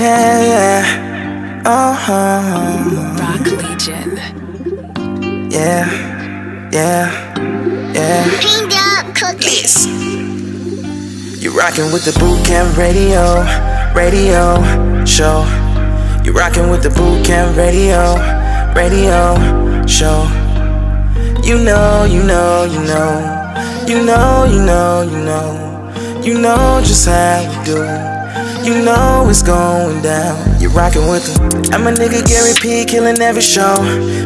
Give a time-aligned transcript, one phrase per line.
[0.00, 1.62] yeah, yeah.
[1.64, 3.14] Uh-huh.
[3.20, 4.16] Rock Legion.
[5.50, 5.86] Yeah,
[6.72, 7.06] yeah,
[7.94, 8.40] yeah.
[8.40, 9.86] Pinged up cookies.
[11.42, 13.44] You rockin' with the boot camp radio,
[13.94, 14.58] radio
[15.04, 15.44] show.
[16.24, 18.16] You're rockin' with the boot camp radio,
[18.74, 19.36] radio
[19.86, 20.26] show.
[21.44, 27.06] You know, you know, you know, you know, you know, you know, you know just
[27.06, 28.13] how we do.
[28.64, 30.58] You know it's going down.
[30.58, 31.52] You rockin' with them.
[31.74, 33.76] I'm a nigga Gary P, killing every show.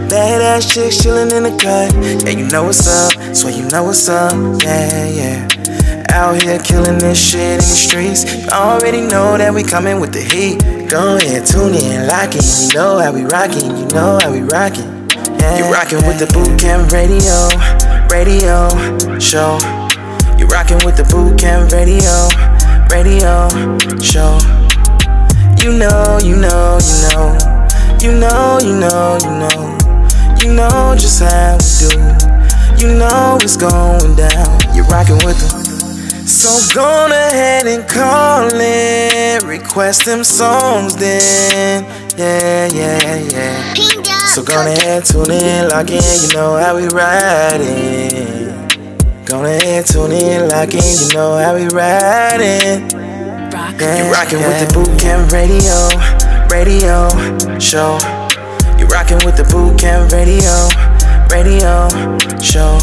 [0.08, 1.92] Bad ass chicks chillin' in the cut.
[2.24, 4.32] Yeah, you know what's up, so you know what's up.
[4.62, 6.06] Yeah, yeah.
[6.10, 8.22] Out here killing this shit in the streets.
[8.32, 10.62] You already know that we coming with the heat.
[10.88, 12.40] Go ahead, tune in, lock in.
[12.40, 14.86] You know how we rockin', you know how we rockin'.
[15.42, 17.50] Yeah, you rockin' with the boot camp radio,
[18.06, 18.70] radio
[19.18, 19.58] show.
[20.38, 22.30] You rockin' with the boot camp radio,
[22.90, 23.48] radio
[24.00, 24.38] show.
[25.62, 27.36] You know, you know, you know,
[28.00, 29.78] you know, you know, you know,
[30.40, 32.18] you know just how we do.
[32.78, 34.58] You know it's going down.
[34.74, 35.64] You're rockin' with them.
[36.26, 41.84] So go ahead and call in, request them songs then.
[42.16, 43.74] Yeah, yeah, yeah.
[44.26, 48.67] So go ahead, tune in, lock in, you know how we riding.
[49.28, 52.88] Go ahead, tune in, lock in, you know how we riding.
[53.52, 54.12] Rock Yeah, you Legion.
[54.12, 55.76] rockin' with the boot camp radio,
[56.48, 57.08] radio
[57.60, 57.98] show.
[58.78, 60.56] You rockin' with the boot camp radio,
[61.28, 61.88] radio
[62.40, 62.80] show.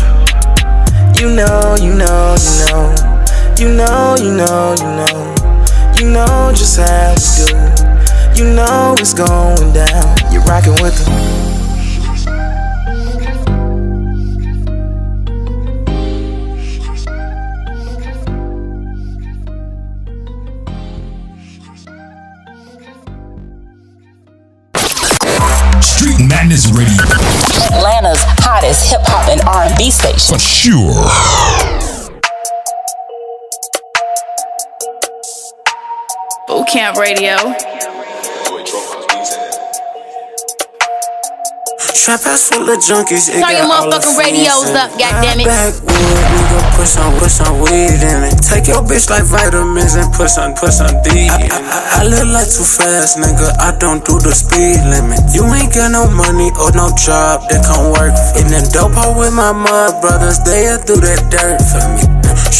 [1.19, 2.93] You know, you know, you know,
[3.57, 5.35] you know, you know, you know,
[5.97, 8.43] you know just how we do.
[8.43, 10.15] You know it's going down.
[10.31, 11.44] You rockin' with them.
[26.45, 27.03] Madness Radio.
[27.75, 30.35] Atlanta's hottest hip hop and R&B station.
[30.35, 31.01] For sure.
[36.47, 37.74] Boot Camp Radio.
[41.95, 43.31] Trap house full of junkies.
[43.31, 45.47] It Turn your the motherfucking radios in up, goddammit.
[45.47, 48.35] Backwood, nigga, put some, put some weed in it.
[48.43, 51.55] Take your bitch like vitamins and put some, put some D in it.
[51.55, 53.47] I, I, I live like too fast, nigga.
[53.57, 55.23] I don't do the speed limit.
[55.33, 58.13] You ain't got no money or no job that can work.
[58.37, 62.14] And then dope out with my mud brothers, they'll do that dirt for me.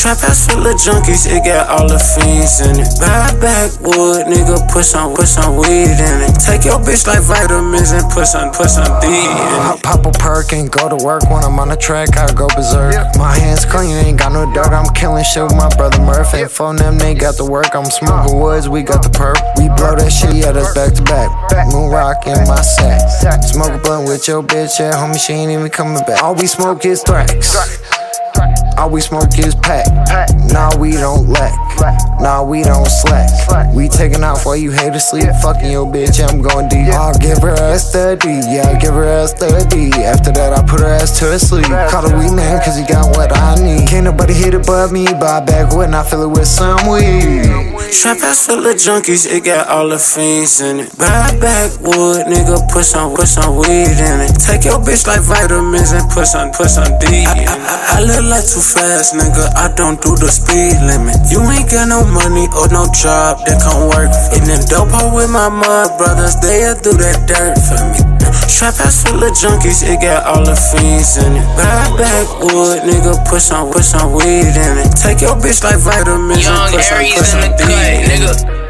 [0.05, 2.93] Trap house full of junkies, it got all the fiends in it.
[3.01, 6.37] Buy backwood, nigga, put some, put some weed in it.
[6.37, 9.49] Take your bitch like vitamins and put some, put some D in it.
[9.65, 12.17] I pop a perk and go to work when I'm on the track.
[12.17, 12.93] I go berserk.
[13.17, 14.69] My hands clean, ain't got no dirt.
[14.69, 16.33] I'm killing shit with my brother Murph.
[16.35, 17.73] And phone them, they got the work.
[17.73, 19.41] I'm smoking woods, we got the perp.
[19.57, 21.29] We blow that shit, yeah, that's back to back.
[21.73, 23.41] Moon rock in my sack.
[23.43, 26.21] Smoke a blunt with your bitch, yeah, homie, she ain't even coming back.
[26.21, 28.04] All we smoke is thrax.
[28.77, 29.87] All we smoke is pack.
[30.51, 31.53] Nah, we don't lack.
[32.19, 33.29] Nah, we don't slack.
[33.73, 35.29] We taking off while you haters sleep.
[35.41, 36.87] Fucking your bitch, I'm going deep.
[36.93, 38.29] I'll give her ass the D.
[38.51, 39.91] Yeah, I'll give her ass the D.
[40.03, 41.65] After that, I put her ass to sleep.
[41.65, 43.87] Call her weed man, cause he got what I need.
[43.87, 45.05] Can't nobody hit it but me.
[45.05, 47.47] Buy back when I fill it with some weed.
[47.95, 50.97] Trap house full of junkies, it got all the fiends in it.
[50.97, 54.35] Buy backwood, nigga, put some, put some weed in it.
[54.35, 57.47] Take your bitch like vitamins and put some, put some D in it.
[57.47, 61.15] I, I, I live like too fast, nigga, I don't do the speed limit.
[61.31, 64.11] You ain't got no money or no job that can work.
[64.35, 67.99] And then dope out with my mud brothers, they'll do that dirt for me.
[68.51, 71.47] Trap house full of junkies, it got all the fiends in it.
[71.55, 74.91] Buy backwood, nigga, put some, put some weed in it.
[74.95, 78.03] Take your bitch like vitamins Young and put some, put in some the cut, in
[78.09, 78.64] nigga.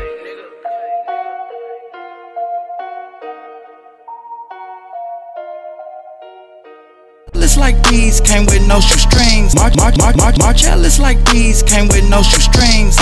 [7.66, 9.56] Like these came with no shoestrings.
[9.56, 12.94] March, march, march, march, Margielas like these came with no shoestrings.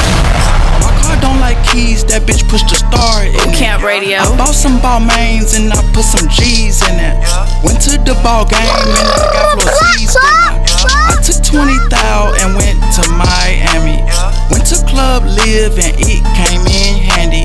[0.79, 3.59] My car don't like keys, that bitch pushed the star in it.
[3.59, 4.23] Camp Radio.
[4.23, 7.19] I bought some Balmains and I put some G's in it.
[7.59, 9.67] Went to the ball game and I got floor
[9.99, 10.15] seats.
[10.15, 13.99] I took 20 thou and went to Miami.
[14.47, 17.42] Went to Club LIV and it came in handy.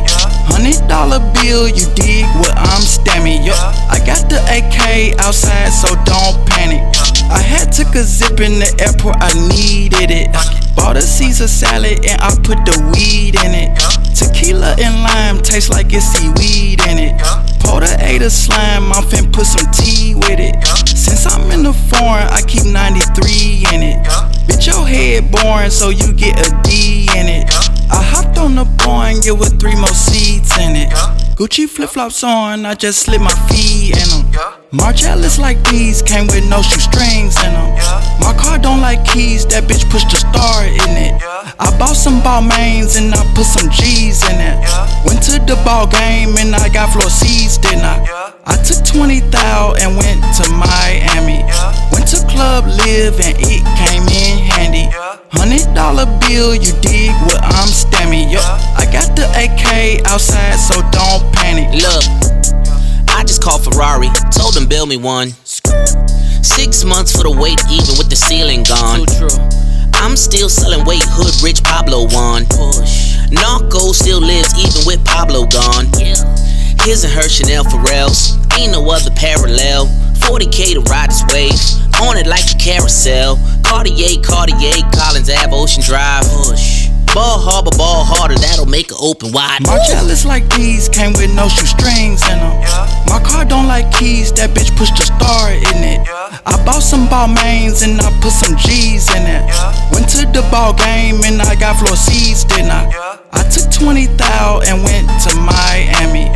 [0.69, 3.41] Hundred dollar bill, you dig what I'm stamming.
[3.89, 6.85] I got the AK outside, so don't panic.
[7.33, 10.29] I had took a zip in the airport, I needed it.
[10.77, 13.81] Bought a Caesar salad and I put the weed in it.
[14.13, 17.17] Tequila and lime taste like it's seaweed in it.
[17.65, 20.53] Porter ate a slime, I'm fin put some tea with it.
[20.85, 24.05] Since I'm in the foreign, I keep 93 in it.
[24.45, 27.78] Bitch, your head boring, so you get a D in it.
[27.91, 30.91] I hopped on the Boeing, get with three more seats in it.
[31.37, 34.49] Gucci flip flops on, I just slip my feet in them.
[34.73, 37.71] Margielas like these, came with no shoestrings in them.
[38.21, 41.15] My car don't like keys, that bitch pushed the star in it.
[41.59, 44.59] I bought some Balmains and I put some G's in it.
[45.07, 48.35] Went to the ball game and I got floor seats, didn't I?
[48.45, 51.45] I took 20 thou and went to Miami.
[52.09, 54.89] Went to Club LIV and it came in handy.
[55.33, 58.33] Hundred dollar bill, you dig what I'm stammy.
[58.33, 61.69] Yo, I got the AK outside, so don't panic.
[61.83, 62.05] Look,
[63.13, 65.33] I just called Ferrari, told them build me one.
[65.45, 69.05] Six months for the wait, even with the ceiling gone.
[70.01, 72.49] I'm still selling weight, hood rich Pablo one.
[73.29, 75.93] Narco still lives even with Pablo gone.
[76.89, 79.93] His and her Chanel Pharrells, ain't no other parallel.
[80.25, 83.39] 40k to ride this wave, on it like a carousel.
[83.65, 86.25] Cartier, Cartier, Collins Ave, Ocean Drive.
[86.27, 86.89] Hush.
[87.15, 89.65] Bal Harbour, ball harder, that'll make it open wide.
[89.65, 92.55] Margielas like these, came with no shoestrings in them.
[93.09, 96.05] My car don't like keys, that bitch pushed a star in it.
[96.45, 99.43] I bought some Balmains and I put some G's in it.
[99.91, 102.93] Went to the ball game and I got floor seats, didn't I?
[103.33, 106.29] I took 20 thou and went to Miami.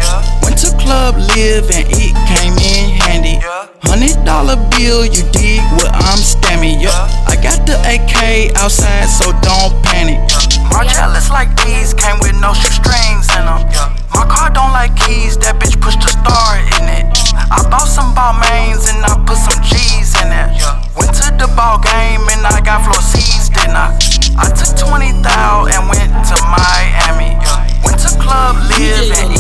[0.63, 3.43] To Club LIV and it came in handy.
[3.83, 6.79] Hundred dollar bill, you dig what I'm stammy.
[6.79, 6.95] Yo,
[7.27, 10.23] I got the AK outside, so don't panic.
[10.71, 13.67] Margielas like these, came with no shoestrings in them.
[14.15, 17.11] My car don't like keys, that bitch pushed the star in it.
[17.51, 20.63] I bought some Balmains and I put some G's in it.
[20.95, 23.99] Went to the ball game and I got floor seats, didn't I?
[24.39, 27.35] I took 20 thou and went to Miami.
[27.83, 29.33] Went to Club Live and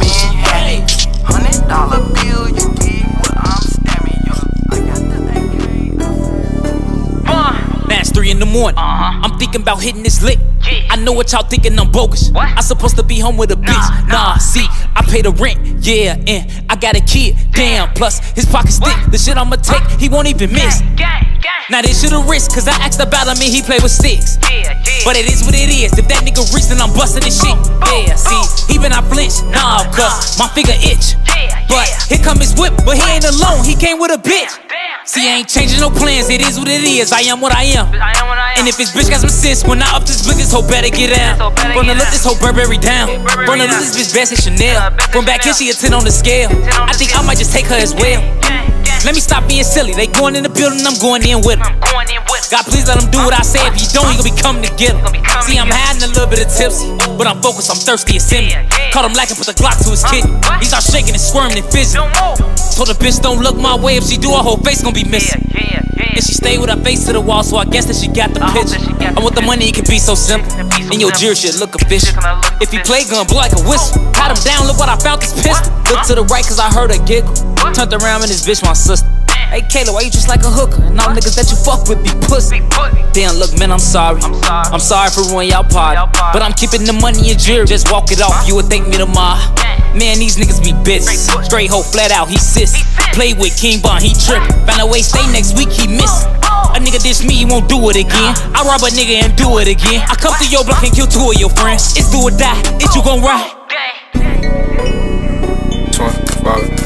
[0.00, 0.84] in handy.
[1.24, 4.34] Hundred dollar bill, you dig what I'm stammy, yo.
[4.70, 5.54] I got the AK.
[8.14, 8.78] Three in the morning.
[8.78, 10.38] I'm thinking about hitting this lick.
[10.88, 12.30] I know what y'all thinking I'm bogus.
[12.34, 14.08] I supposed to be home with a bitch.
[14.08, 15.84] Nah, see, I pay the rent.
[15.84, 17.36] Yeah, and I got a kid.
[17.52, 18.96] Damn, plus his pockets thick.
[19.10, 20.80] The shit I'ma take, he won't even miss.
[21.70, 24.36] Now this shit a risk, cause I asked about him and he play with sticks.
[25.04, 25.96] But it is what it is.
[25.98, 27.56] If that nigga reach, then I'm busting this shit.
[27.88, 29.42] Yeah, see, even I flinch.
[29.50, 31.16] Nah, cause my finger itch.
[31.68, 33.64] But here come his whip, but he ain't alone.
[33.64, 34.60] He came with a bitch.
[35.04, 36.30] See, I ain't changing no plans.
[36.30, 37.12] It is what it is.
[37.12, 37.92] I am what I am.
[38.56, 40.88] And if his bitch got some sense, when I up this blick, this hoe better
[40.88, 41.38] get down.
[41.74, 43.08] Gonna let this whole Burberry down.
[43.44, 44.94] Gonna let this bitch best at Chanel.
[45.10, 46.48] From back here, she a 10 on the scale.
[46.86, 48.22] I think I might just take her as well.
[49.04, 49.92] Let me stop being silly.
[49.92, 51.76] They going in the building, I'm going in with them.
[52.48, 53.60] God, please let them do what I say.
[53.68, 55.42] If you don't, you gonna be coming to get get 'em.
[55.42, 56.86] See, I'm hiding a little bit of tipsy,
[57.16, 58.50] but I'm focused, I'm thirsty as sin.
[58.92, 60.32] Caught him lacking, put the Glock to his kidney.
[60.60, 62.00] He start shaking and squirming and fizzing.
[62.76, 63.96] Told the bitch, don't look my way.
[63.96, 65.40] If she do, her whole face gonna be missing.
[66.14, 68.30] And she stayed with her face to the wall, so I guess that she got
[68.30, 68.78] the picture.
[69.02, 70.46] I want the money, it could be so simple.
[70.54, 72.14] And your jewelry shit look official.
[72.62, 73.98] If you play gun, blow like a whistle.
[74.14, 75.74] Pat him down, look what I found this pistol.
[75.90, 77.34] Look to the right, cause I heard her giggle.
[77.74, 79.10] Turned around and this bitch my sister.
[79.50, 80.82] Hey Kayla, why you just like a hooker?
[80.82, 82.60] And all niggas that you fuck with be pussy.
[83.12, 84.20] Damn, look, man, I'm sorry.
[84.48, 86.00] I'm sorry for ruining y'all party.
[86.32, 87.66] But I'm keeping the money in jewelry.
[87.66, 89.38] Just walk it off, you would thank me tomorrow.
[89.94, 91.30] Man, these niggas be bitches.
[91.44, 92.74] Straight hoe, flat out, he sis.
[93.14, 94.50] Play with King Bond, he trippin'.
[94.66, 96.26] Found a way, stay next week, he miss.
[96.42, 96.74] Oh, oh.
[96.74, 98.34] A nigga diss me, he won't do it again.
[98.58, 100.02] I rob a nigga and do it again.
[100.10, 101.94] I come to your block and kill two of your friends.
[101.96, 103.54] It's do or die, it's you gon' ride.
[105.94, 106.83] 25,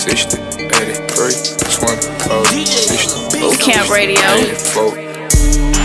[0.00, 4.16] 60, 83, 25, 60, Bootcamp Radio.
[4.16, 4.96] 84.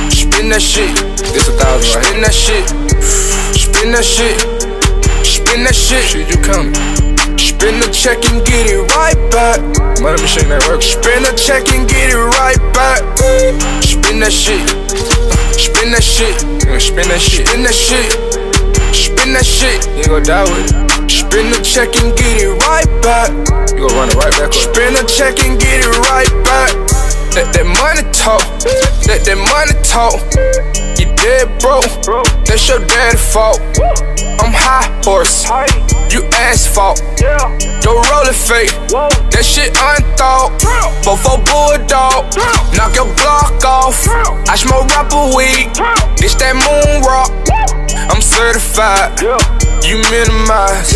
[0.08, 0.88] Spin that shit,
[1.36, 2.00] this a thousand?
[2.00, 2.64] Spin that shit,
[3.52, 4.40] spin that shit,
[5.20, 6.08] spin that shit.
[6.08, 6.72] Shit, you coming?
[7.36, 9.60] Spin the check and get it right back.
[10.00, 10.80] Money machine that work.
[10.82, 13.04] Spin the check and get it right back.
[13.84, 14.64] Spin that shit.
[15.60, 16.40] Spin that shit.
[16.80, 17.48] Spin that shit.
[17.52, 18.08] Spin that shit.
[18.96, 19.84] Spin that shit.
[20.00, 21.12] You gonna die with it.
[21.12, 23.65] Spin the check and get it right back.
[23.76, 24.54] You gonna run it right back up.
[24.54, 26.72] Spin the check and get it right back.
[27.36, 28.40] Let that money talk.
[29.04, 30.16] Let that money talk.
[30.96, 31.84] You dead broke.
[32.48, 33.60] That's your daddy fault.
[34.40, 35.44] I'm high horse.
[36.08, 37.04] You asphalt.
[37.20, 38.72] Your roller fake.
[39.36, 40.56] That shit unthought.
[41.04, 42.32] Before bulldog.
[42.80, 43.45] Knock your block
[48.36, 49.22] Certified.
[49.88, 50.92] You minimize.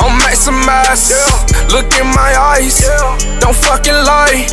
[0.00, 1.12] I'm maximize.
[1.70, 2.80] Look in my eyes.
[3.38, 4.48] Don't fucking lie.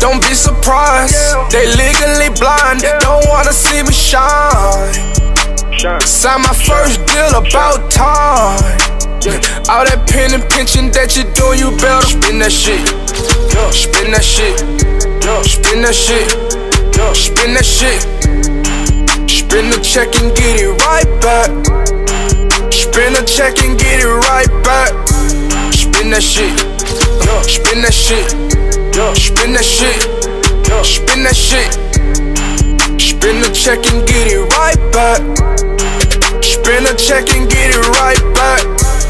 [0.00, 1.14] Don't be surprised.
[1.52, 2.80] They legally blind.
[3.00, 4.94] Don't wanna see me shine.
[6.00, 8.56] Sign my first deal about time.
[9.68, 12.80] All that pen and pinching that you do, you better spin that shit.
[13.76, 14.58] Spin that shit.
[15.44, 16.28] Spin that shit.
[17.14, 18.77] Spin that shit.
[19.48, 21.48] Spin the check and get it right back.
[22.70, 24.92] Spin the check and get it right back.
[25.72, 26.52] Spin that shit.
[27.48, 28.28] Spin that shit.
[29.16, 30.02] Spin that shit.
[30.84, 31.72] Spin that shit.
[33.00, 35.20] Spin the check and get it right back.
[36.44, 38.60] Spin the check and get it right back.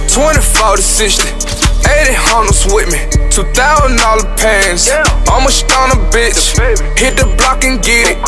[0.06, 1.47] 24 to 60.
[1.86, 2.98] 80 Hondas with me,
[3.30, 4.90] two thousand dollar pants.
[5.30, 6.56] Almost on a bitch.
[6.98, 8.18] Hit the block and get it.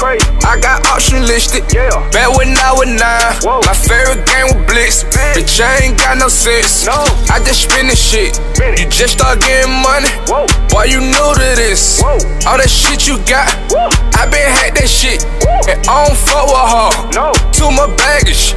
[0.45, 1.65] I got option listed.
[1.73, 1.91] Yeah.
[2.11, 3.35] Back when I was nine,
[3.67, 5.05] my favorite game was Blitz.
[5.11, 6.87] Bitch, I ain't got no sense.
[6.87, 7.05] No.
[7.33, 8.39] I just spin this shit.
[8.79, 10.09] You just start getting money.
[10.71, 12.03] Why you new to this?
[12.47, 13.49] All that shit you got,
[14.15, 15.25] I been had that shit.
[15.67, 17.33] And I don't fuck with her.
[17.53, 18.55] Too much baggage.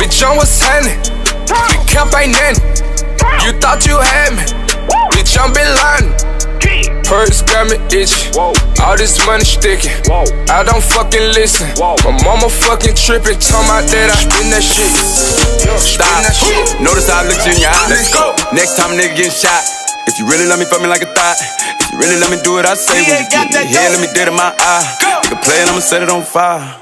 [0.00, 0.98] Bitch, I'm what's happening.
[1.46, 2.81] The camp ain't nothing.
[3.44, 4.44] You thought you had me,
[5.12, 6.10] bitch, I'm been lying.
[7.04, 9.92] Purse got me itchy, all this money sticking.
[10.48, 11.68] I don't fucking listen.
[11.76, 14.88] My mama fucking tripping, talking about that I spin that shit.
[15.76, 16.24] Stop.
[16.80, 17.88] Notice how I looked you in your eye.
[17.90, 18.32] Let's go.
[18.54, 19.60] Next time a nigga getting shot.
[20.06, 21.36] If you really love me, fuck me like a thought.
[21.80, 24.00] If you really let me do what I say, when you get me here, let
[24.00, 24.86] me dead in my eye.
[25.28, 26.81] Nigga play it, I'ma set it on fire.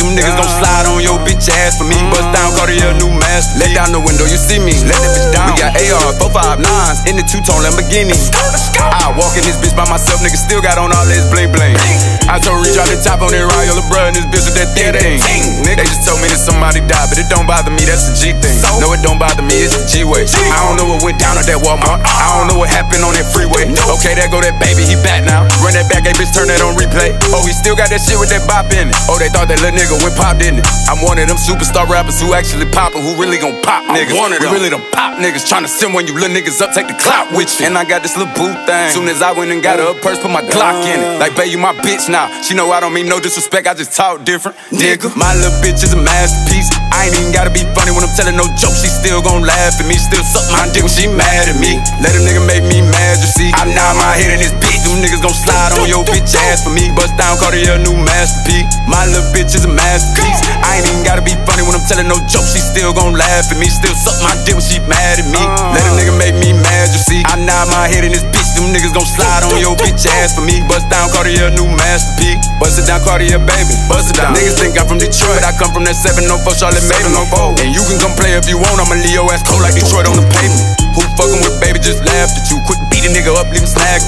[0.00, 1.92] Them niggas gon' slide on your bitch ass for me.
[2.08, 3.60] Bust down, Cartier, new masterpiece.
[3.60, 4.72] Let down the window, you see me.
[4.88, 5.52] Let that bitch down.
[5.52, 8.16] We got AR, 459s in the two-tone Lamborghini.
[8.80, 11.76] I walk in this bitch by myself, nigga still got on all this bling bling.
[12.28, 14.70] I told Reach out the top on that Royal bruh and this bitch with that
[14.76, 15.64] thing thing.
[15.64, 18.14] Nigga, they just told me that somebody died, but it don't bother me, that's the
[18.14, 18.56] G thing.
[18.80, 20.28] No, it don't bother me, it's a G way.
[20.28, 22.04] I don't know what went down at that Walmart.
[22.04, 23.70] I don't know what happened on that freeway.
[23.96, 25.48] Okay, there go that baby, he back now.
[25.64, 27.16] Run that back, hey bitch, turn that on replay.
[27.32, 28.96] Oh, he still got that shit with that bop in it.
[29.08, 30.66] Oh, they thought that little nigga went pop, didn't it?
[30.90, 34.16] I'm one of them superstar rappers who actually poppin', who really gon' pop niggas.
[34.16, 34.52] One of them.
[34.52, 36.98] We really them pop niggas trying to send when you little niggas up, take the
[36.98, 37.66] clout with you.
[37.66, 38.89] And I got this little boo thing.
[38.90, 41.22] Soon as I went and got her a purse, put my Glock in it.
[41.22, 42.26] Like, babe, you my bitch now.
[42.42, 44.58] She know I don't mean no disrespect, I just talk different.
[44.74, 46.66] Nigga, my little bitch is a masterpiece.
[46.90, 48.82] I ain't even gotta be funny when I'm telling no jokes.
[48.82, 49.94] She still gon' laugh at me.
[49.94, 51.78] Still suck my dick when she mad at me.
[52.02, 53.54] Let a nigga make me mad, you see.
[53.54, 54.82] I nod my head in this bitch.
[54.82, 56.90] Them niggas gon' slide on your bitch ass for me.
[56.98, 58.66] Bust down, call Cartier, new masterpiece.
[58.90, 60.42] My little bitch is a masterpiece.
[60.66, 62.58] I ain't even gotta be funny when I'm telling no jokes.
[62.58, 63.70] She still gon' laugh at me.
[63.70, 65.38] Still suck my dick when she mad at me.
[65.38, 65.78] Uh.
[65.78, 67.22] Let a nigga make me mad, you see.
[67.22, 68.39] I nod my head in this bitch.
[68.56, 70.62] Them niggas gon' slide on your bitch ass for me.
[70.66, 72.42] Bust down, Cartier, new masterpiece.
[72.58, 73.74] Bust it down, Cartier, baby.
[73.86, 74.34] Bust it down.
[74.34, 77.14] Niggas think I'm from Detroit, but I come from that 704 Charlotte Maiden.
[77.14, 78.82] And you can come play if you want.
[78.82, 80.80] I'ma leave your ass cold like Detroit on the pavement.
[80.98, 82.58] Who fucking with baby just laughed at you.
[82.66, 84.02] Quick beat a nigga up, leave him snagged.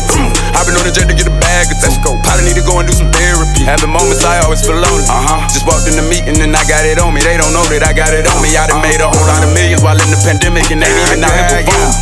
[0.58, 2.18] I've been on the jet to get a bag of go.
[2.26, 3.62] Probably need to go and do some therapy.
[3.62, 5.06] Having moments I always feel lonely.
[5.06, 5.46] Uh huh.
[5.46, 7.22] Just walked in the meeting and I got it on me.
[7.22, 8.58] They don't know that I got it on me.
[8.58, 11.14] I done made a whole lot of millions while in the pandemic and they ain't
[11.14, 11.94] even out here performing.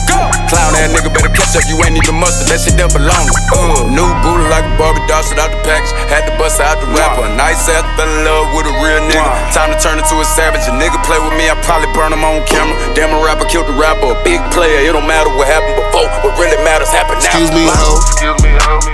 [0.49, 1.20] Clown ass nigga better
[1.57, 2.47] up, you ain't even mustard.
[2.51, 3.27] That shit there belong.
[3.51, 5.91] Uh, new booty like a Barbie doll, shit out the package.
[6.07, 7.27] Had to bust out the rapper.
[7.27, 9.25] A nice ass fell in love with a real nigga.
[9.51, 10.63] Time to turn into a savage.
[10.71, 12.77] A nigga play with me, I probably burn him on camera.
[12.95, 14.15] Damn, a rapper killed the rapper.
[14.15, 16.07] A big player, it don't matter what happened before.
[16.23, 17.33] What really matters happen now.
[17.33, 17.99] Excuse me, ho.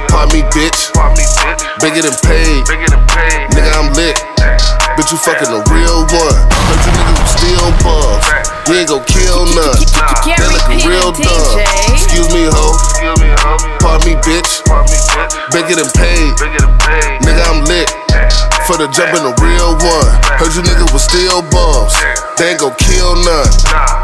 [0.08, 0.92] Pardon me, bitch.
[1.80, 3.52] Bigger than paid, Bigger than paid.
[3.52, 4.86] Nigga, I'm lit.
[4.96, 6.40] Bitch, you fucking a real one.
[6.48, 8.24] Heard you niggas was still buff.
[8.66, 9.76] We ain't gon' kill none.
[10.24, 11.60] That lookin' real dumb.
[11.92, 12.72] Excuse me, ho.
[13.78, 14.64] Pardon me, bitch.
[15.52, 16.32] Bigger than paid.
[17.20, 18.55] Nigga, I'm lit.
[18.66, 20.11] For the jump in the real one.
[20.42, 21.94] Heard you niggas was still bums.
[22.35, 23.49] They ain't gon' kill none.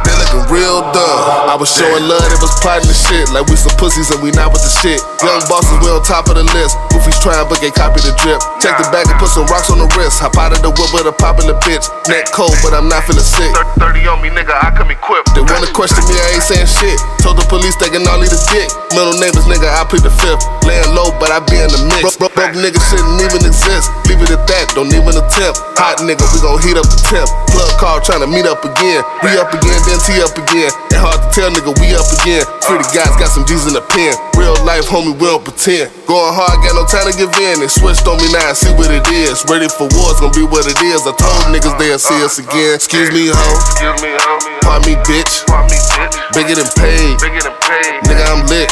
[0.06, 1.50] They lookin' real dumb.
[1.50, 3.26] I was showing love, they was plotting the shit.
[3.34, 5.02] Like we some pussies and we not with the shit.
[5.18, 6.78] Young bosses, we on top of the list.
[6.94, 8.38] Goofies tryin', but they copy the drip.
[8.62, 10.22] Take the bag and put some rocks on the wrist.
[10.22, 11.90] Hop out of the whip with a popular bitch.
[12.06, 13.50] Neck cold, but I'm not feeling sick.
[13.82, 15.34] 30 on me, nigga, I come equipped.
[15.34, 17.02] They wanna question me, I ain't saying shit.
[17.18, 18.70] Told the police they can all eat a dick.
[18.94, 20.40] Middle neighbors, nigga, I plead the fifth.
[20.64, 22.14] Laying low, but I be in the mix.
[22.16, 23.92] Broke, broke nigga shouldn't even exist.
[24.08, 25.60] Leave it at that, don't even attempt.
[25.80, 27.28] Hot nigga, we gon' heat up the temp.
[27.52, 29.00] Plug call tryna meet up again.
[29.24, 30.70] We up again, then T up again.
[30.92, 32.44] Ain't hard to tell, nigga, we up again.
[32.64, 34.14] Pretty guys got some G's in the pen.
[34.36, 35.90] Real life, homie, we don't pretend.
[36.06, 37.60] Going hard, got no time to give in.
[37.60, 39.44] They switched on me now, see what it is.
[39.48, 41.04] Ready for war, it's gonna be what it is.
[41.08, 42.76] I told niggas they'll see us again.
[42.76, 43.48] Excuse me, ho.
[43.80, 44.32] Pardon me, ho.
[44.68, 45.48] Why me, bitch.
[45.48, 46.16] Why me, bitch?
[46.36, 47.18] Bigger than paid.
[47.20, 48.04] Bigger than paid.
[48.06, 48.70] Nigga, I'm lit.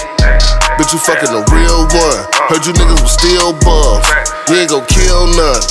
[0.91, 2.27] Bitch, you fucking a real one.
[2.51, 4.03] Heard you niggas was still buff.
[4.49, 5.63] You ain't gon' kill none.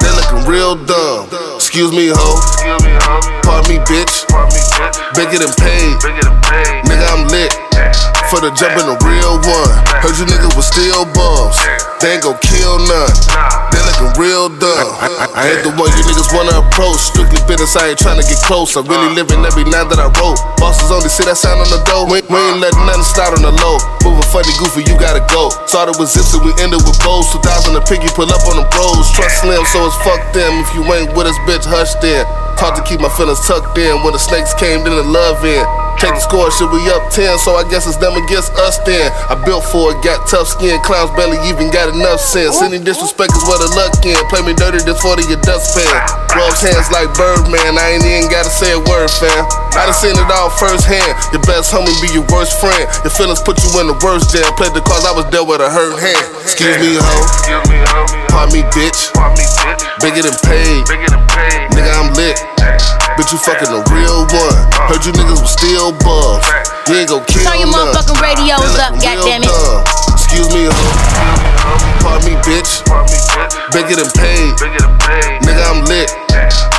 [0.00, 1.28] They lookin' real dumb.
[1.56, 2.40] Excuse me, ho.
[3.42, 4.24] Pardon me, bitch.
[5.14, 5.96] Bigger than paid.
[6.88, 7.61] Nigga, I'm lit.
[8.32, 9.76] For the jump in the real one.
[10.00, 11.52] Heard you niggas was still bums.
[12.00, 13.12] They ain't gon' kill none.
[13.68, 14.88] They looking real dumb.
[15.36, 16.96] I ain't the one you niggas wanna approach.
[16.96, 18.72] Strictly business, I ain't tryna get close.
[18.72, 20.40] I'm really living every night that I wrote.
[20.56, 22.08] Bosses only see that sound on the door.
[22.08, 23.76] We, we ain't letting nothing start on the low.
[24.00, 25.52] Moving funny, goofy, you gotta go.
[25.68, 27.28] Started with zips and we ended with bows.
[27.36, 29.12] 2000 a piggy pull up on the bros.
[29.12, 30.64] Trust slim, so it's fuck them.
[30.64, 32.24] If you ain't with us, bitch, hush then.
[32.56, 34.00] Hard to keep my feelings tucked in.
[34.00, 35.81] When the snakes came, then the love in.
[35.98, 37.38] Take the score, should we up 10?
[37.38, 39.12] So I guess it's them against us then.
[39.30, 40.80] I built for it, got tough skin.
[40.82, 42.60] Clowns barely even got enough sense.
[42.62, 44.18] Any disrespect is where the luck in.
[44.26, 45.86] Play me dirty, this 40 your dustpan.
[46.34, 49.46] Rubs hands like Birdman, I ain't even gotta say a word, fam.
[49.76, 51.12] I done seen it all firsthand.
[51.32, 52.88] Your best homie be your worst friend.
[53.04, 54.44] Your feelings put you in the worst jam.
[54.56, 56.24] Played the cards, I was dealt with a hurt hand.
[56.42, 57.14] Excuse me, ho.
[58.28, 59.12] Pardon me, bitch.
[60.00, 60.84] Bigger than paid.
[61.72, 62.51] Nigga, I'm lit.
[63.18, 64.58] Bitch, you fucking a real one.
[64.88, 66.42] Heard you niggas was still buff.
[66.88, 67.48] You ain't gon' kill me.
[67.48, 69.52] Turn your motherfucking radios up, goddammit.
[70.16, 70.74] Excuse me, ho.
[72.00, 72.80] Pardon me, bitch.
[73.72, 74.52] Bigger than paid.
[75.44, 76.10] Nigga, I'm lit.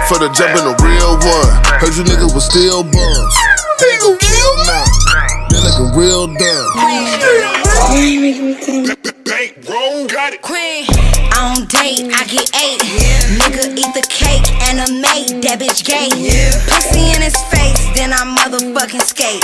[0.09, 1.51] For the jump in the real one.
[1.79, 3.35] Heard you niggas was still bums.
[3.79, 4.89] They ain't gon' kill none.
[5.49, 7.62] They looking real dumb.
[10.41, 10.85] Queen.
[11.35, 12.79] On date, I get eight.
[13.39, 15.43] Nigga eat the cake and a mate.
[15.43, 16.07] That bitch gay.
[16.69, 19.43] Pussy in his face, then I motherfucking skate.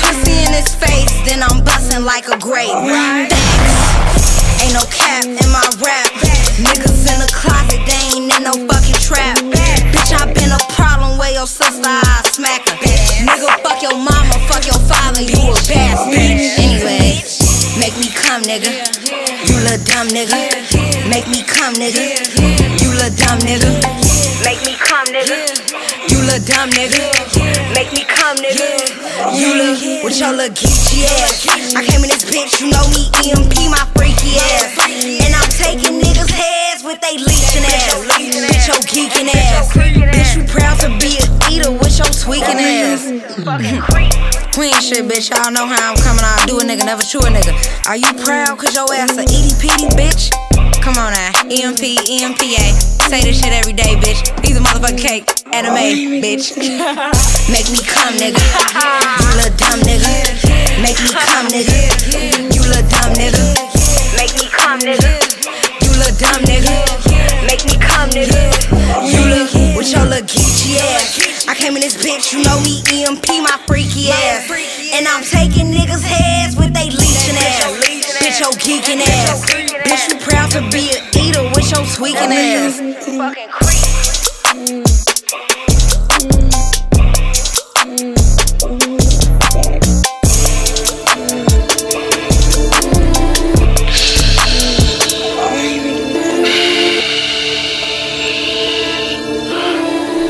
[0.00, 2.72] Pussy in his face, then I'm busting like a grape.
[2.72, 4.62] Facts.
[4.64, 6.08] Ain't no cap in my rap.
[6.56, 9.36] Niggas in the closet, they ain't in no fucking trap.
[9.92, 12.76] Bitch, I been a problem where your sister, I smack her.
[13.26, 16.63] Nigga, fuck your mama, fuck your father, you a bastard.
[18.14, 18.70] Anyway, make me come, nigga.
[19.48, 20.38] You little dumb nigga.
[21.08, 22.14] Make me come, nigga.
[22.80, 23.70] You little dumb nigga.
[24.44, 25.48] Make me come, nigga.
[26.10, 27.00] You little dumb nigga.
[27.74, 28.94] Make me come, nigga.
[29.34, 31.46] You look with your little geeky ass.
[31.76, 34.78] I came in this bitch, you know me, EMP, my freaky ass.
[35.24, 37.94] And I'm taking niggas' heads with they leeching ass.
[38.14, 39.72] Bitch, your geeking ass.
[39.72, 44.23] Bitch, you proud to be a eater with your tweaking ass.
[44.54, 45.34] Queen shit, bitch.
[45.34, 46.22] Y'all know how I'm coming.
[46.22, 47.50] I'll do a nigga, never chew a nigga.
[47.90, 50.30] Are you proud cause your ass a itty bitty bitch?
[50.78, 51.34] Come on now.
[51.50, 52.62] EMP, EMPA.
[53.10, 54.22] Say this shit every day, bitch.
[54.46, 55.26] These a motherfucking cake.
[55.50, 56.54] Anime, bitch.
[57.50, 58.38] Make me come, nigga.
[58.38, 60.06] You little dumb nigga.
[60.78, 61.74] Make me come, nigga.
[62.54, 63.42] You little dumb nigga.
[64.14, 65.18] Make me come, nigga.
[65.82, 66.78] You little dumb nigga.
[67.42, 68.38] Make me come, nigga.
[69.02, 71.33] You look with your little geeky ass.
[71.64, 74.50] I came in this bitch, you know me, EMP, my freaky ass.
[74.92, 77.80] And I'm taking niggas' heads with they leeching ass.
[78.20, 79.46] Bitch, your geeking ass.
[79.48, 82.80] Bitch, you proud to be a eater with your tweaking ass.
[83.16, 83.94] Fucking creep.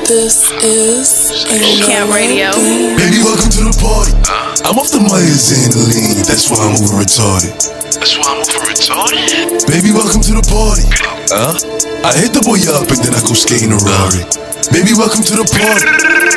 [0.06, 2.54] This is Camp Radio.
[2.94, 4.14] Baby, welcome to the party.
[4.22, 4.70] Uh.
[4.70, 7.50] I'm off the Myers and the lean, that's why I'm over retarded.
[7.90, 9.66] That's why I'm over retarded.
[9.66, 10.86] Baby, welcome to the party.
[11.34, 11.58] Huh?
[12.06, 14.22] I hit the boy up and then I go skate in a Rari.
[14.70, 15.82] Baby, welcome to the party.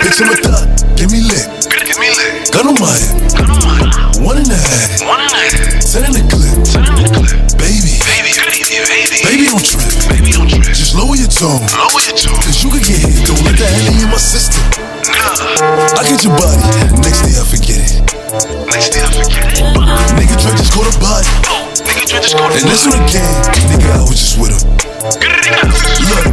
[0.01, 0.65] Bitch, I'm a thot.
[0.97, 1.45] Get me lit.
[1.85, 2.49] Give me lit.
[2.49, 3.37] Gun on my head.
[3.37, 3.77] Gun on my
[4.17, 4.97] One and a half.
[5.05, 5.77] One and a half.
[5.77, 6.57] Send in the clip.
[6.65, 7.37] Send in the clip.
[7.53, 8.01] Baby.
[8.01, 8.81] Baby, baby, baby.
[8.81, 9.21] Baby, don't.
[9.21, 9.45] Baby, don't trip.
[9.45, 9.46] Just
[11.07, 11.63] lower your tone.
[11.71, 12.35] Lower your tone.
[12.43, 13.23] Cause you could get hit.
[13.23, 14.59] Don't let that hand in my system.
[15.07, 15.95] Nah.
[15.95, 16.59] I get your body.
[16.99, 18.03] Next day I forget it.
[18.67, 19.63] Next day I forget it.
[20.19, 21.31] Nigga Dre just caught a body.
[21.47, 22.59] Oh, nigga, try to score the body.
[22.59, 23.23] And this one again.
[23.71, 24.67] Nigga, I was just with him.
[26.11, 26.27] Look,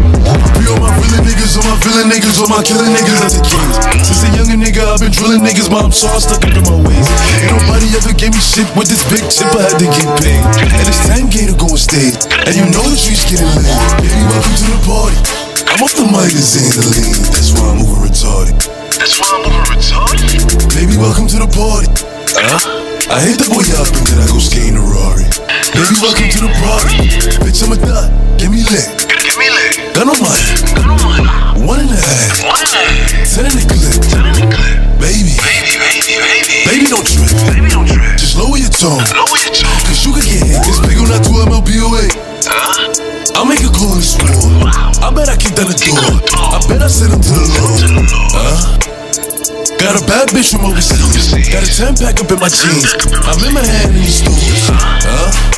[0.64, 3.42] be all my real niggas, all my villain niggas, all my killing niggas as a
[3.44, 3.76] kings.
[4.00, 6.78] Since a younger nigga, I've been drilling niggas, but I'm so stuck up in my
[6.88, 7.06] ways.
[7.44, 10.40] Ain't nobody ever gave me shit with this big chip, I had to get paid.
[10.40, 12.16] And it's 10K to go and stay.
[12.48, 13.76] And you know the streets getting laid.
[14.00, 15.18] Baby, welcome to the party.
[15.68, 18.56] I'm off the mic and saying the lean, that's why I'm over retarded.
[18.96, 20.32] That's why I'm over retarded.
[20.72, 21.90] Baby, welcome to the party.
[22.34, 22.83] Huh?
[23.12, 25.28] I hit the boy up and then I go skate in a Rari.
[25.76, 27.04] Baby, welcome to the party.
[27.44, 28.08] Bitch, I'm a thot.
[28.40, 28.88] Get me lit.
[29.20, 29.92] Get me lit.
[29.92, 30.64] Gun on my head.
[30.72, 31.20] Gun on my
[31.68, 32.40] One and a half.
[32.40, 33.28] One and a half.
[33.28, 34.00] Ten in the clip.
[34.08, 34.64] In the.
[34.96, 35.36] Baby.
[35.36, 36.56] Baby, baby, baby.
[36.64, 37.28] Baby, don't trip.
[37.44, 38.16] Baby, don't trip.
[38.16, 39.04] Just lower your tone.
[39.12, 39.80] Lower your tone.
[39.84, 40.64] Cause you could get hit.
[40.64, 42.08] This big on that 2 MLBOA.
[42.48, 43.36] Huh?
[43.36, 44.32] I'll make a call and score.
[45.04, 46.00] I bet I kick down the door.
[46.40, 48.08] I bet I send him to the Lord.
[48.32, 48.93] Huh?
[49.80, 51.32] Got a bad bitch from overseas.
[51.48, 52.84] Got a 10 pack up in my jeans.
[53.24, 54.68] I'm in my hand in the stores.
[54.68, 55.54] Huh?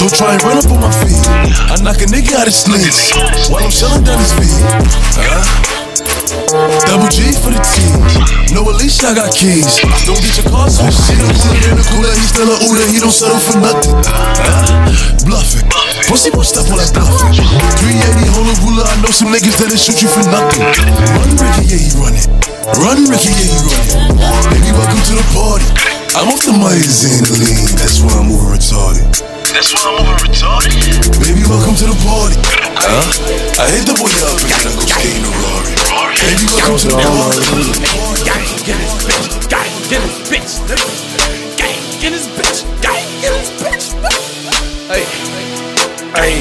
[0.00, 1.20] Don't try and run up on my feet.
[1.68, 3.12] I knock a nigga out his sleeves
[3.52, 4.56] while I'm shelling down his feet.
[5.20, 5.44] Huh?
[6.88, 8.00] Double G for the team.
[8.56, 9.84] No, at least I got keys.
[10.08, 10.96] Don't get your car switched.
[11.04, 12.08] See the put it in the cooler.
[12.08, 12.84] He still a Uda.
[12.88, 14.00] He don't settle for nothing.
[15.28, 15.68] Bluffing.
[16.08, 17.36] Pussy won't stop all that bluffing.
[17.36, 18.82] 380 Hola Hula.
[18.88, 20.64] I know some niggas that'll shoot you for nothing.
[20.64, 22.43] Run, Ricky, yeah, he running.
[22.64, 24.16] Run, Ricky, yeah, he running.
[24.48, 25.68] Baby, welcome to the party.
[26.16, 27.68] I'm off the Myers and the lean.
[27.76, 29.04] That's why I'm over retarded.
[29.52, 30.72] That's why I'm over retarded.
[31.20, 32.40] Baby, welcome to the party.
[32.80, 33.60] Huh?
[33.60, 35.76] I hit the boy up and then I go stay in the Rari.
[36.24, 37.44] Baby, welcome to the party.
[38.24, 39.28] Gang, get this bitch.
[39.52, 40.80] Gang, get this bitch.
[41.60, 42.64] Gang, get this bitch.
[42.80, 43.63] Gang, get this bitch.
[46.14, 46.38] Hey,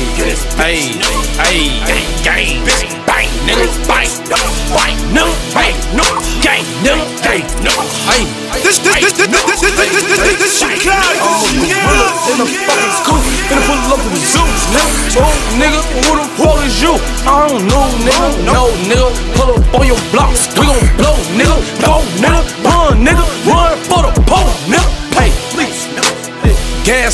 [0.54, 0.94] hey,
[1.42, 2.62] hey, gang,
[3.10, 6.06] bang, nigga, bang, bang, no, bang, no,
[6.46, 6.94] gang, no,
[7.26, 7.74] gang, no,
[8.06, 8.22] hey,
[8.62, 11.18] This, this, this, this, this, this, this, this, this, this shit cloud.
[11.26, 14.94] Oh, up in the fucking scoop, finna pull up in the zoo, nigga.
[15.18, 16.94] Oh, nigga, who the fuck is you?
[17.26, 18.46] I don't know, nigga.
[18.46, 20.54] No, nigga, pull up on your blocks.
[20.54, 21.58] We gon' blow, nigga.
[21.82, 21.90] Nigga.
[21.90, 22.53] Run, nigga.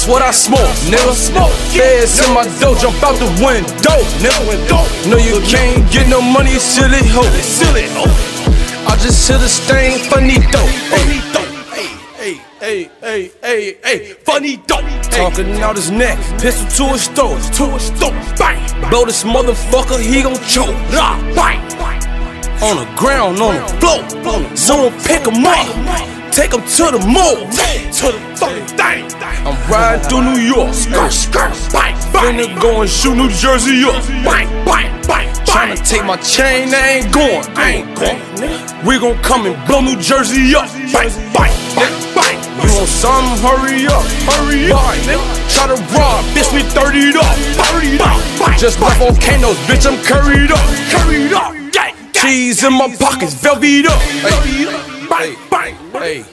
[0.10, 1.14] What I smoke, nigga.
[1.14, 1.54] Smoke.
[1.72, 4.50] Feds in my dough, jump out the window, nigga.
[5.08, 7.30] No, you can't get no money, silly hoe.
[7.42, 8.10] Silly hoe.
[8.90, 10.60] I just hit a stain, finito.
[10.90, 11.42] Finito.
[12.20, 14.84] Hey, hey, hey, hey, hey, hey, funny dope.
[15.12, 18.90] Talking out his neck, pistol to his throat, to his throat, bang.
[18.90, 21.62] Blow this motherfucker, he gon' choke, rah, bang.
[22.62, 27.48] On the ground, on the floor, someone pick him up, take him to the mall,
[27.50, 29.06] to the fucking thing.
[29.46, 32.38] I'm riding through New York, skirt, skirt, bike, bang.
[32.38, 35.28] Finna go and shoot New Jersey up, bike, bike, bang.
[35.46, 38.20] Tryna take my chain, I ain't going, I ain't going.
[38.86, 42.38] We gon' come and blow New Jersey up, bike, bike, bike, bang.
[42.62, 43.26] You want some?
[43.40, 44.96] Hurry up, hurry up.
[45.50, 48.58] Try to rob, bitch, we 30'd up, 30'd up.
[48.58, 51.56] Just left volcanoes, bitch, I'm curried up, curried up.
[52.14, 54.89] Cheese in my pockets, velvet up.
[55.10, 56.24] Bang, bang, hey,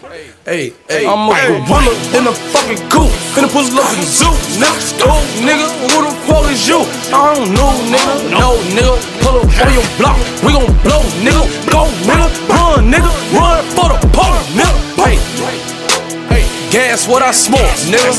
[0.44, 1.06] hey, hey.
[1.06, 4.76] I'm a gorilla in a fucking coop, finna pull up in the zoo, nigga.
[5.08, 6.80] Oh, nigga, who the fuck is you?
[7.12, 8.30] I don't know, nigga.
[8.30, 11.44] No, nigga, pull up on your block, we gon' blow, nigga.
[11.72, 14.76] Go, nigga, run, nigga, run for the pole, nigga.
[14.96, 15.75] Hey.
[16.70, 18.12] Gas what I smoke, nigga.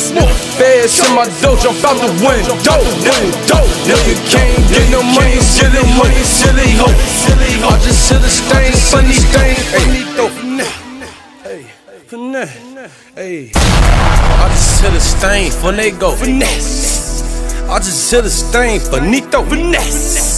[0.58, 2.56] Feds in my dough, jump out the window,
[3.04, 3.60] nigga.
[3.86, 6.96] Nigga can't get no money, silly money, silly hoe.
[7.68, 10.06] I just hit a stain, sunny stain, hey.
[11.44, 11.66] Hey,
[13.16, 13.52] hey.
[13.56, 17.24] I just hit a stain, finnego, finesse.
[17.70, 20.37] I just hit a stain, finito, finesse.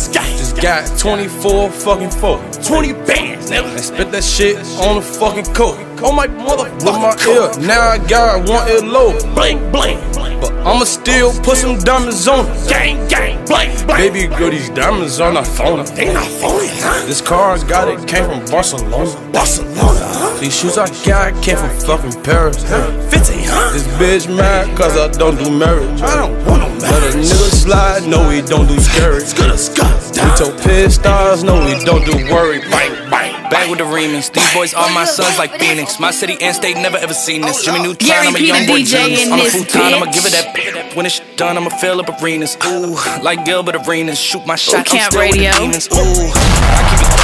[0.62, 3.72] Got 24 fucking four, 20 bands, nigga.
[3.72, 5.78] And spit that shit on the fucking coat.
[6.04, 7.66] On my motherfucking my ear.
[7.66, 10.00] Now I got one ear low, bling bling.
[10.40, 12.70] But I'ma still put some diamonds on it.
[12.70, 14.14] Gang gang, bling bling.
[14.14, 15.84] Baby girl, these diamonds are not phony.
[15.92, 17.06] They not phony, huh?
[17.06, 19.32] This car I got it came from Barcelona.
[19.32, 20.40] Barcelona, huh?
[20.40, 22.64] These shoes I got came from fucking Paris.
[22.64, 22.92] Huh?
[23.10, 23.74] 50, huh?
[23.74, 26.02] This bitch mad cause I don't do marriage.
[26.02, 26.82] I don't want no marriage.
[26.82, 29.22] Let a nigga slide, no he don't do scary.
[29.22, 30.24] Skutta skutta.
[30.24, 32.60] We told pit stars, no we don't do worry.
[32.70, 33.39] Bang bang.
[33.50, 34.32] Back with the remix.
[34.32, 36.00] These boys are my sons like Phoenix.
[36.00, 37.64] My city and state never ever seen this.
[37.64, 39.32] Jimmy Neutron, I'm a young boy DJ genius.
[39.32, 40.96] On a futon, I'ma give it that.
[40.96, 42.58] When it's done, I'ma fill up arenas.
[42.66, 44.20] Ooh, like Gilbert Arenas.
[44.20, 45.50] Shoot my shot, I'm Camp still Radio.
[45.50, 45.88] with the demons.
[45.94, 47.09] Ooh, I keep it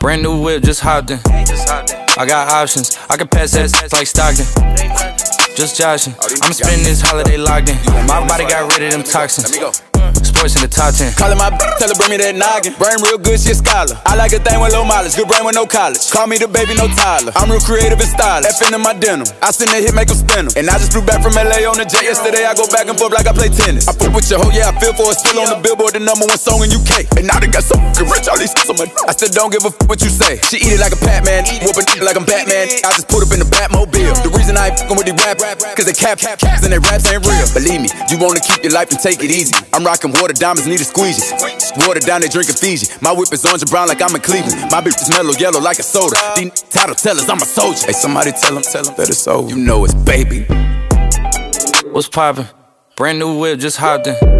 [0.00, 1.20] Brand new whip, just hopped in.
[1.26, 4.46] I got options, I can pass that like Stockton.
[5.54, 6.14] Just joshing.
[6.42, 7.76] I'm spending this holiday locked in.
[8.06, 9.52] My body got rid of them toxins.
[10.40, 11.12] Sports in the top 10.
[11.20, 12.72] Callin' my b- tell her bring me that noggin.
[12.80, 13.92] Brain real good, she a scholar.
[14.08, 16.00] I like a thing with low mileage, good brain with no college.
[16.08, 17.28] Call me the baby, no Tyler.
[17.36, 18.48] I'm real creative and stylish.
[18.48, 19.28] Effing in my denim.
[19.44, 20.48] I send a hit, make 'em spin.
[20.56, 22.48] And I just flew back from LA on the jet yesterday.
[22.48, 23.84] I go back and forth like I play tennis.
[23.84, 25.20] I fuck with your hoe, yeah, I feel for it.
[25.20, 27.04] Still on the billboard, the number one song in UK.
[27.20, 27.76] And now they got so
[28.08, 30.40] rich, all these on my I said, don't give a a f what you say.
[30.48, 32.80] She eat it like a Pac-Man, whooping it like I'm Batman.
[32.80, 34.24] I just put up in the Batmobile.
[34.24, 35.36] The reason I ain't fucking with these rap,
[35.76, 37.44] cause they cap, cap, caps and they raps ain't real.
[37.52, 39.52] Believe me, you wanna keep your life and take it easy.
[39.76, 41.22] I'm rocking water diamonds, need a squeegee.
[41.86, 42.86] Water down, they drinking Fiji.
[43.00, 44.70] My whip is orange and brown like I'm in Cleveland.
[44.70, 46.16] My bitch is mellow yellow like a soda.
[46.36, 47.86] These title tellers, I'm a soldier.
[47.86, 49.48] Hey, somebody tell them, tell them that it's over.
[49.48, 50.46] You know it's baby.
[51.92, 52.48] What's poppin'?
[52.96, 54.39] Brand new whip, just hopped in.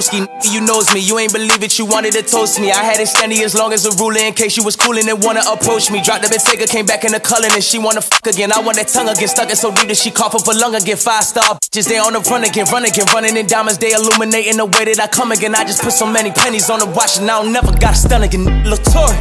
[0.00, 0.26] broski.
[0.52, 1.00] You knows me.
[1.00, 1.78] You ain't believe it.
[1.78, 2.72] You wanted to toast me.
[2.72, 5.22] I had it standing as long as a ruler in case you was coolin' and
[5.22, 6.02] wanna approach me.
[6.02, 8.52] Dropped the Bentayga, came back in the cullin' and she wanna fuck again.
[8.52, 10.74] I want that tongue again, stuck it so deep that she cough up a lung
[10.74, 10.96] again.
[10.96, 14.56] Five star bitches, they on the run again, run again, running in diamonds, they illuminating
[14.56, 15.54] the way that I come again.
[15.54, 17.96] I just put so many pennies on the watch and I don't never got a
[17.96, 18.44] stun again.
[18.64, 19.12] Latour.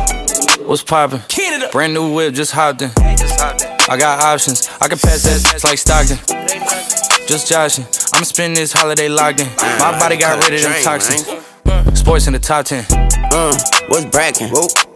[0.65, 1.19] What's poppin'?
[1.27, 1.69] Canada.
[1.71, 2.91] Brand new whip, just hopped in.
[2.97, 4.69] I got options.
[4.79, 6.88] I can pass that like Stockton.
[7.29, 7.85] Just joshing.
[8.11, 9.47] I'ma spend this holiday locked in.
[9.77, 11.27] My body got rid of them toxins.
[11.99, 12.83] Sports in the top 10.
[13.31, 13.55] Uh,
[13.89, 14.49] what's brackin'?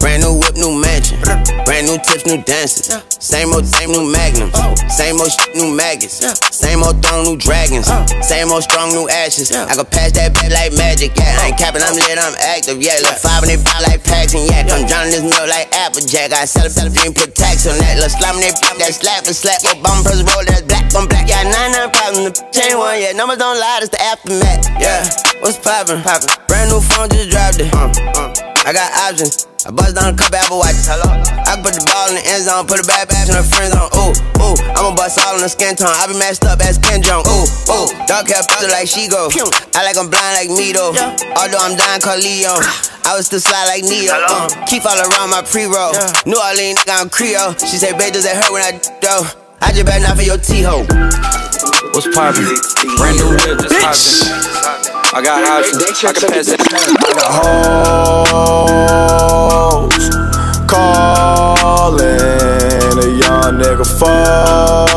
[0.04, 1.16] Brand new whip, new mansion.
[1.64, 2.92] Brand new tips, new dances.
[3.24, 4.52] Same old, same new magnums.
[4.92, 6.20] Same old shit, new maggots.
[6.52, 7.88] Same old throne, new dragons.
[8.20, 9.56] Same old strong, new ashes.
[9.56, 11.16] I can pass that back like magic.
[11.16, 12.84] Yeah, I ain't capping, I'm lit, I'm active.
[12.84, 16.36] Yeah, look five and they like packs and yeah, come drowning this milk like Applejack.
[16.36, 17.96] I sell a sell a dream, put tax on that.
[17.96, 19.64] Look slam they pop that slap and slap.
[19.72, 21.32] Obama press roll that black on black.
[21.32, 22.44] Yeah, nine nine problems.
[22.44, 24.68] The chain one, yeah, numbers don't lie, it's the aftermath.
[24.84, 25.08] Yeah,
[25.40, 26.04] what's poppin'?
[26.04, 26.28] Poppin'.
[26.52, 27.72] Brand new phone, just dropped it.
[27.72, 27.88] Uh,
[28.20, 28.68] uh.
[28.68, 29.53] I got options.
[29.64, 30.92] I bust down a couple Apple watches.
[30.92, 31.08] Hello.
[31.08, 33.48] I can put the ball in the end zone, put it back back to the
[33.48, 33.88] friend zone.
[33.96, 34.12] Ooh,
[34.44, 34.60] ooh.
[34.76, 35.88] I'ma bust all in the skin tone.
[35.88, 37.24] I be messed up as Ken Jeong.
[37.24, 37.88] Ooh, ooh.
[38.04, 39.32] Dark hair filter like she go.
[39.72, 40.92] I like I'm blind like me though.
[41.40, 42.60] Although I'm dying called Leo.
[43.08, 44.12] I was still slide like Neo.
[44.12, 45.96] Uh, keep all around my pre-roll.
[46.28, 47.56] New Orleans, nigga, I'm Creole.
[47.64, 49.16] She say, babe, does it hurt when I do?
[49.64, 50.84] I just better not for your T-ho.
[51.96, 52.52] What's poppin'?
[53.00, 54.44] Brand new whip, just hopped in.
[55.16, 56.04] I got options.
[56.04, 56.60] I can pass that.
[57.00, 59.33] I got hoes
[63.74, 64.88] nigga phone.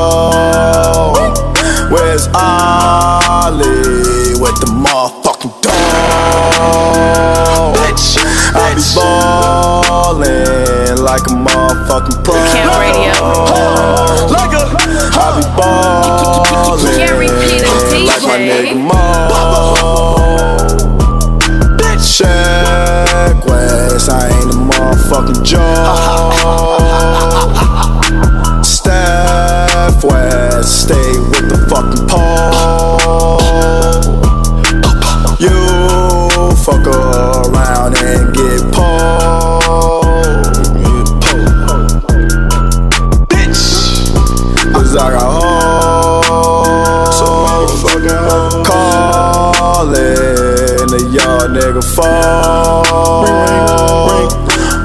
[1.91, 5.73] Where's Ollie with the motherfucking dog?
[7.77, 8.19] Bitch,
[8.55, 12.35] I be ballin' like a motherfucking pro.
[12.35, 13.13] Camp radio.
[14.31, 14.65] Like a,
[15.17, 17.67] I be ballin' Can't repeat it,
[18.07, 18.95] like my nigga Mo.
[22.17, 26.96] Check West, I ain't a motherfucking joke.
[29.97, 33.41] Steph West, stay with the fucking pole.
[35.41, 35.57] You
[36.57, 40.05] fuck around and get pulled.
[43.29, 43.65] Bitch,
[44.75, 47.17] cause I got hoes.
[47.17, 49.97] So motherfucking calling
[50.93, 52.85] a young nigga phone.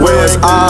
[0.01, 0.60] Where's Ollie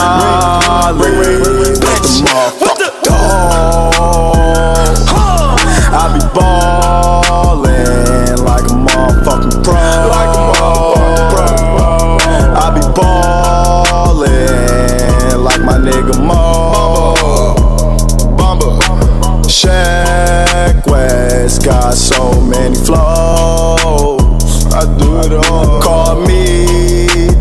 [21.42, 24.62] West got so many flows.
[24.70, 25.82] I do it all.
[25.82, 26.70] Call me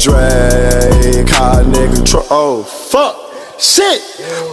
[0.01, 1.29] Drake.
[1.29, 3.13] How a nigga tro- Oh, fuck.
[3.61, 4.01] Shit.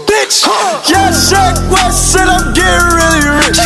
[0.05, 0.45] Bitch.
[0.85, 3.57] Yeah, Shaq West said I'm getting really rich.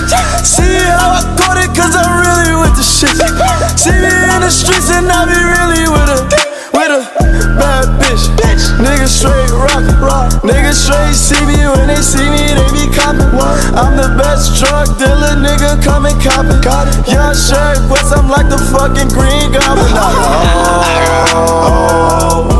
[0.47, 3.19] See how I got it, cause I'm really with the shit.
[3.75, 6.19] See me in the streets and I be really with a,
[6.79, 7.03] with a
[7.59, 8.31] bad bitch.
[8.79, 10.31] Niggas straight rockin', rock.
[10.47, 12.72] Niggas straight see me when they see me, they.
[13.75, 16.61] I'm the best drug dealer, nigga, come and cop it.
[17.09, 19.93] Young Shaq West, I'm like the fucking green goblin.
[21.35, 22.52] Oh, oh, oh.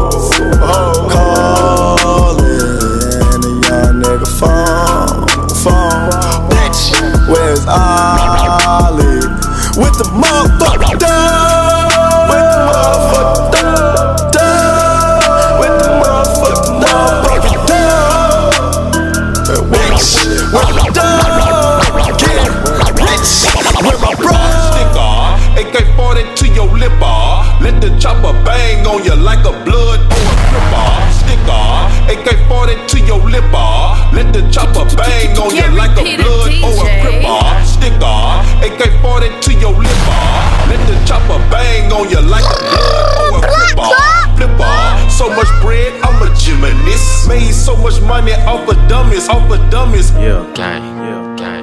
[35.03, 37.43] Bang on you like a blood or a gripper.
[37.67, 38.23] Sticker.
[38.63, 40.39] AK 40 to your lip bar.
[40.71, 43.91] Let the chopper bang on you like a blood or a gripper.
[44.39, 45.11] Flipper.
[45.11, 47.29] So much bread, I'm a gymnast.
[47.29, 50.11] Made so much money off of dummies, off of dummies.
[50.13, 50.83] Yeah, gang.
[51.03, 51.63] Yeah, gang.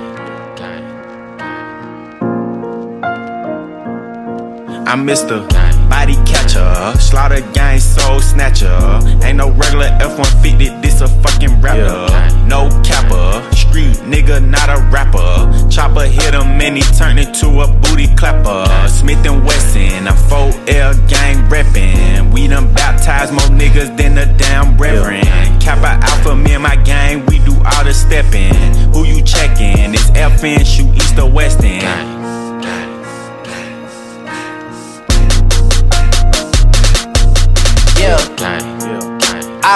[4.87, 5.47] I'm Mr.
[5.87, 8.99] Body catcher, slaughter gang soul snatcher.
[9.23, 12.07] Ain't no regular F-150, a fucking rapper.
[12.47, 15.69] No capper, street nigga, not a rapper.
[15.69, 18.67] Chopper hit him and he turned into a booty clapper.
[18.89, 22.33] Smith and Wesson, I'm 4L gang reppin'.
[22.33, 25.27] We done baptized more niggas than the damn reverend.
[25.61, 28.53] Kappa Alpha, me and my gang, we do all the steppin'.
[28.93, 29.93] Who you checkin'?
[29.93, 31.63] It's FN, shoot east or west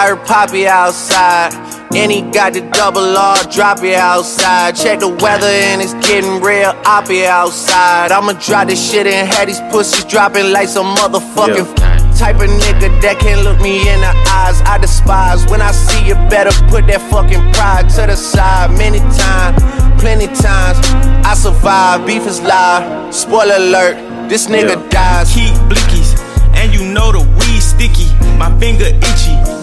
[0.03, 1.53] I heard Poppy outside.
[1.95, 4.75] And he got the double R, drop it outside.
[4.75, 8.11] Check the weather and it's getting real, I'll be outside.
[8.11, 12.91] I'ma drop this shit and have these pussies dropping like some motherfucking type of nigga
[12.99, 14.59] that can't look me in the eyes.
[14.67, 18.71] I despise when I see you better put that fucking pride to the side.
[18.75, 19.63] Many times,
[20.01, 20.83] plenty times,
[21.23, 22.05] I survive.
[22.05, 23.15] Beef is live.
[23.15, 25.31] Spoiler alert, this nigga dies.
[25.33, 26.19] Keep blickies,
[26.59, 28.11] and you know the weed sticky.
[28.35, 29.62] My finger itchy,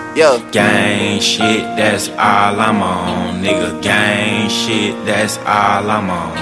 [0.13, 0.43] Yeah.
[0.51, 3.41] Gang shit, that's all I'm on.
[3.41, 6.35] Nigga, gang shit, that's all I'm on.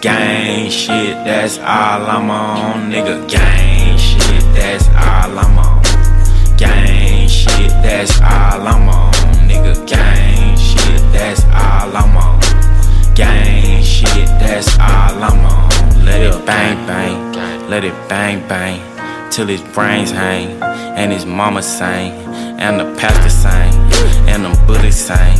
[0.00, 2.92] Gang shit, that's all I'm on.
[2.92, 5.82] Nigga, gang shit, that's all I'm on.
[6.56, 9.12] Gang shit, that's all I'm on.
[9.50, 12.40] Nigga, gang shit, that's all I'm on.
[13.16, 16.04] Gang shit, that's all I'm on.
[16.04, 18.80] Let it bang bang, let it bang bang,
[19.32, 22.12] till his brains hang, and his mama sing,
[22.60, 23.81] and the pastor sing,
[24.28, 25.38] and them bullies sing,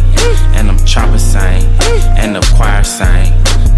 [0.54, 1.62] and them choppers sing,
[2.16, 3.32] and the choir sing.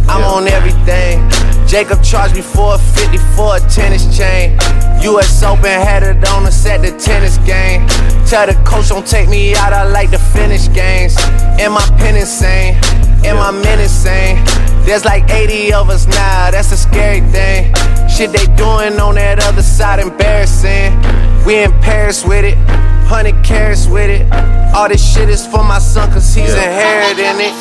[0.09, 1.29] I'm on everything.
[1.67, 4.59] Jacob charged me 450 for a tennis chain.
[5.03, 7.87] US Open had it on us at the tennis game.
[8.27, 11.17] Tell the coach don't take me out, I like to finish games.
[11.59, 12.75] And my pen insane,
[13.25, 14.45] and my men insane.
[14.85, 17.75] There's like 80 of us now, that's a scary thing.
[18.09, 20.93] Shit they doing on that other side, embarrassing.
[21.45, 22.59] We in Paris with it,
[23.14, 24.27] 100 carats with it.
[24.74, 27.55] All this shit is for my son, cause he's inheriting it.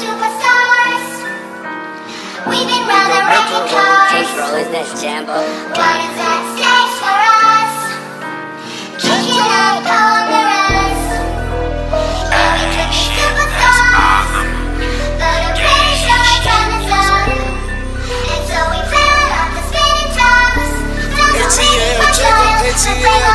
[2.49, 4.33] We've been rather wrecking cars.
[4.33, 5.37] What is that, Jambo?
[5.37, 7.13] What is that stakes for
[7.53, 7.69] us?
[8.97, 11.21] Kicking up on the runs.
[12.33, 14.49] And we could be superstars.
[15.21, 17.29] But a pretty short time is up.
[17.29, 20.81] And so we fell off the spinning tops.
[21.13, 22.09] Down the lady for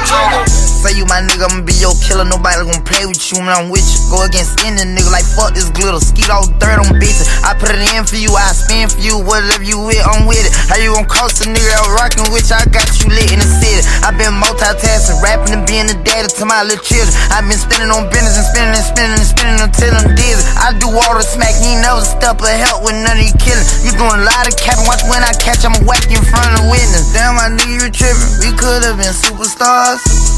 [0.03, 0.58] fun.
[0.79, 2.23] Say you my nigga, I'ma be your killer.
[2.23, 3.99] Nobody gon' play with you when I'm with you.
[4.15, 5.99] Go against any nigga like fuck this glitter.
[5.99, 7.27] Skeet all dirt on bitches.
[7.43, 9.19] I put it in for you, I spin for you.
[9.19, 10.55] Whatever you with, I'm with it.
[10.71, 12.63] How you gon' cost a nigga out rockin' with you?
[12.63, 13.83] I got you lit in the city.
[14.07, 17.11] I been multitasking, rapping and being the daddy to my little children.
[17.35, 20.47] I been spinning on business and spinning and spinning and spinning until I'm dizzy.
[20.63, 23.67] I do all the smack, ain't never step of help with none of you killing.
[23.83, 26.55] You doing a lot of capping, watch when I catch, I'ma whack you in front
[26.55, 27.11] of witness.
[27.11, 28.47] Damn, I knew you trippin'.
[28.47, 30.38] We could've been superstars.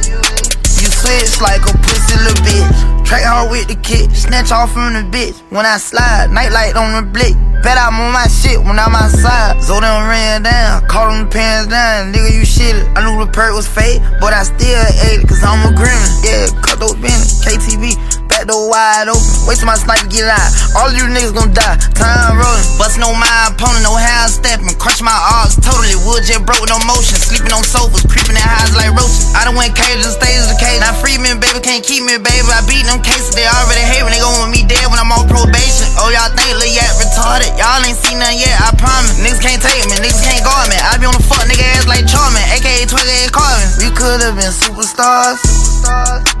[0.81, 3.05] You switch like a pussy little bitch.
[3.05, 5.37] Track hard with the kick, snatch off from the bitch.
[5.53, 7.37] When I slide, nightlight on the blick.
[7.61, 9.61] Bet I'm on my shit when I'm outside.
[9.61, 12.11] So them ran down, caught them pants down.
[12.11, 12.73] Nigga, you shit.
[12.97, 16.25] I knew the perk was fake, but I still ate it, cause I'm a grimace.
[16.25, 17.93] Yeah, cut those bins, KTV.
[18.41, 20.49] Back door wide open, wait till my sniper get out.
[20.73, 22.65] All you niggas gon' die, time rolling.
[22.81, 24.65] Bustin' on my opponent, no hand stepping.
[24.81, 27.21] Crunch my arms, totally wood jet broke with no motion.
[27.21, 29.29] Sleeping on sofas, creeping in highs like roaches.
[29.37, 30.81] I done went cages and stages the cage.
[30.81, 32.49] Now free me, baby, can't keep me, baby.
[32.49, 35.13] I beat them cases, they already hate when they gon' want me dead when I'm
[35.13, 35.85] on probation.
[36.01, 37.53] Oh, y'all think Lil Yak retarded?
[37.61, 39.21] Y'all ain't seen nothing yet, I promise.
[39.21, 40.81] Niggas can't take me, niggas can't guard me.
[40.81, 43.69] I be on the fuck nigga ass like Charmin, aka 28 Carvin.
[43.85, 45.37] We could've been superstars.
[45.45, 46.40] superstars.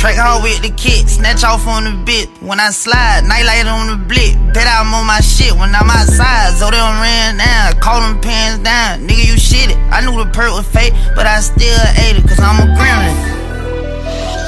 [0.00, 2.32] Track hard with the kid, snatch off on the bit.
[2.40, 4.32] When I slide, nightlight on the blick.
[4.56, 6.56] Bet I'm on my shit when I'm outside.
[6.56, 9.04] So them ran down, call them pants down.
[9.04, 9.76] Nigga, you shit it.
[9.92, 13.12] I knew the perk was fake, but I still ate it, cause I'm a gremlin.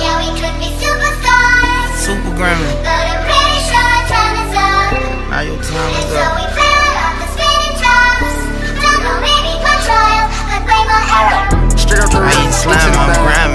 [0.01, 2.01] Yeah, we could be superstars.
[2.01, 2.73] Super gremlin.
[2.81, 5.37] But I'm pretty sure time is up.
[5.37, 6.33] Now your time is So up.
[6.33, 8.41] we fell off the spinning tops.
[8.81, 11.77] Don't know, maybe for trial, but blame on error.
[11.77, 13.52] Straight up the I ain't slime, I'm gramming.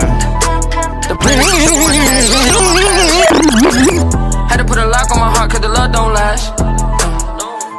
[4.48, 6.56] Had to put a lock on my heart cause the love don't last.
[6.56, 6.72] Uh,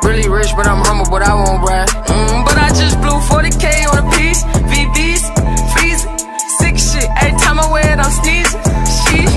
[0.05, 1.89] really rich, but I'm humble, but I won't brag.
[1.89, 4.45] Mm, but I just blew 40k on a piece.
[4.69, 5.33] VVs,
[5.73, 6.13] freezing.
[6.61, 7.09] Sick shit.
[7.25, 8.61] Every time I wear it, I'm sneezing.
[9.09, 9.33] Sheesh.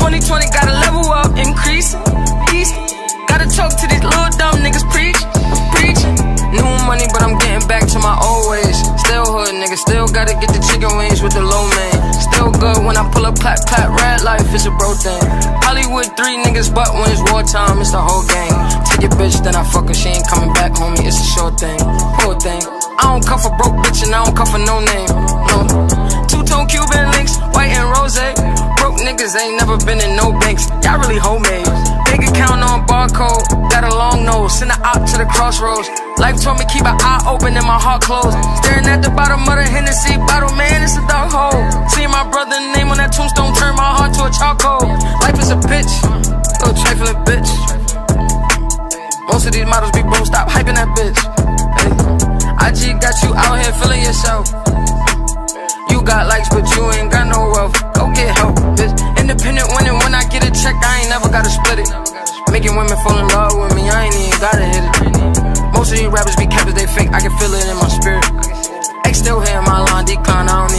[0.00, 2.00] 2020 gotta level up, increasing.
[2.56, 2.72] East.
[3.28, 5.20] Gotta talk to these little dumb niggas preach.
[5.76, 6.16] Preaching.
[6.56, 8.80] New money, but I'm getting back to my old ways.
[9.04, 9.76] Still hood, nigga.
[9.76, 11.99] Still gotta get the chicken wings with the low man.
[12.60, 13.88] Good when I pull up pat pat.
[13.88, 15.24] Red life is a bro thing.
[15.64, 18.52] Hollywood three niggas, but when it's wartime, it's the whole gang.
[18.84, 19.96] Take your bitch, then I fuck her.
[19.96, 21.00] She ain't coming back, homie.
[21.00, 21.80] It's a short thing.
[22.20, 22.60] Poor thing.
[23.00, 25.08] I don't cuff a broke bitch and I don't cuff a no name.
[25.48, 25.56] No.
[26.28, 28.20] Two tone Cuban links, white and rose.
[28.76, 30.68] Broke niggas ain't never been in no banks.
[30.84, 31.64] Y'all really homemade.
[32.12, 34.52] Big account on barcode, got a long nose.
[34.52, 35.88] Send her out to the crossroads.
[36.20, 38.36] Life told me keep an eye open and my heart closed.
[38.60, 41.49] Staring at the bottom of the Hennessy bottle, man, it's a dark hole.
[42.30, 44.86] Brother's name on that tombstone turn my heart to a charcoal.
[45.26, 45.90] Life is a bitch,
[46.62, 47.50] little trifling bitch.
[49.26, 51.18] Most of these models be broke, stop hyping that bitch.
[51.82, 51.90] Hey.
[52.70, 54.46] IG got you out here feeling yourself.
[55.90, 57.74] You got likes, but you ain't got no wealth.
[57.98, 58.94] Go get help, bitch.
[59.18, 61.90] Independent winning when I get a check, I ain't never gotta split it.
[62.54, 64.94] Making women fall in love with me, I ain't even gotta hit it.
[65.74, 68.22] Most of these rappers be cappers, they fake, I can feel it in my spirit.
[69.06, 70.69] X still hearing my line decline, I don't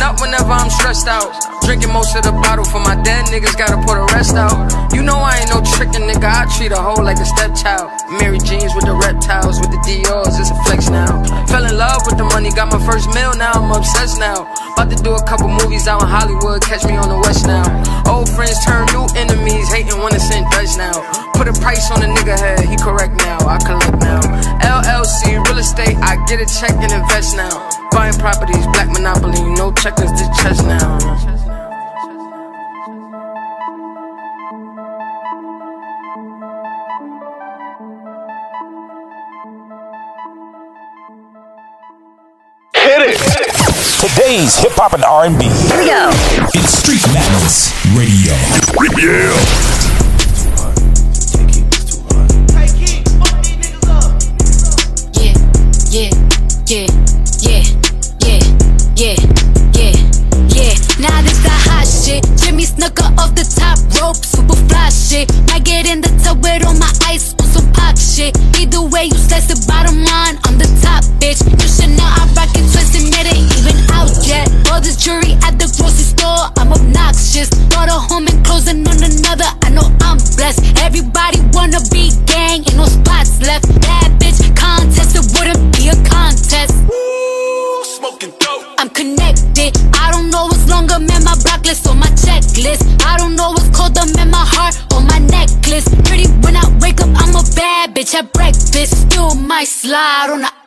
[0.00, 1.34] up whenever I'm stressed out.
[1.66, 4.56] Drinking most of the bottle for my dead niggas, gotta pour the rest out.
[4.94, 7.90] You know I ain't no trickin' nigga, I treat a hoe like a stepchild.
[8.08, 11.22] Amiri jeans with the reptiles, with the Dior's, it's a flex now.
[11.50, 14.46] Fell in love with the money, got my first meal, now I'm obsessed now.
[14.74, 17.64] About to do a couple movies out in Hollywood, catch me on the west now.
[18.06, 20.96] Old friends turn new enemies, hating when it's in Dutch now.
[21.34, 24.22] Put a price on a nigga head, he correct now, I collect now.
[24.62, 27.81] LLC, real estate, I get a check and invest now.
[27.92, 30.98] Buying properties, black monopoly, no checkers to chest now.
[42.74, 43.18] Hit it.
[44.00, 45.44] Today's hip hop and R&B.
[45.44, 46.10] Here we go.
[46.54, 48.32] It's Street Madness Radio.
[48.98, 49.36] Yeah.
[55.14, 55.34] Yeah,
[55.90, 56.10] yeah,
[56.66, 57.01] yeah, yeah,
[61.02, 62.22] Now this that hot shit.
[62.38, 65.26] Jimmy Snuka off the top rope, super fly shit.
[65.50, 68.38] Might get in the tub with all my ice on some pop shit.
[68.54, 71.42] Either way, you slice the bottom line, I'm the top bitch.
[71.42, 73.61] You should know I rock it twisted, it ain't even
[99.92, 100.61] might slide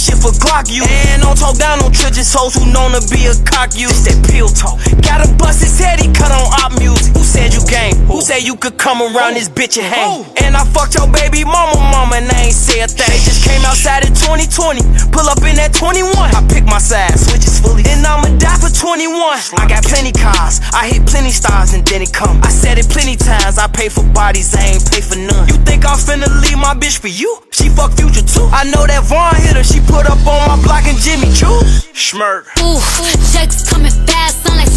[0.00, 0.82] shit for Glock you.
[1.12, 3.88] And don't talk down on Tridges hoes who known to be a cock you.
[3.88, 4.80] This that pill talk.
[5.04, 7.19] Gotta bust his head, he cut on op music.
[7.30, 7.94] Who said you game?
[8.10, 10.26] Who said you could come around this bitch and hang?
[10.42, 13.06] And I fucked your baby mama, mama, and I ain't say a thing.
[13.06, 14.82] They just came outside in 2020,
[15.14, 16.10] pull up in that 21.
[16.10, 19.14] I pick my side, switches fully, and I'ma die for 21.
[19.62, 22.42] I got plenty cars, I hit plenty stars, and then it come.
[22.42, 25.46] I said it plenty times, I pay for bodies, I ain't pay for none.
[25.46, 27.30] You think I'm finna leave my bitch for you?
[27.54, 28.50] She fuck future too.
[28.50, 31.62] I know that Von hit her, she put up on my block and Jimmy Choo.
[31.94, 32.50] Schmirk.
[32.58, 32.82] Ooh,
[33.30, 34.69] checks coming fast, sound like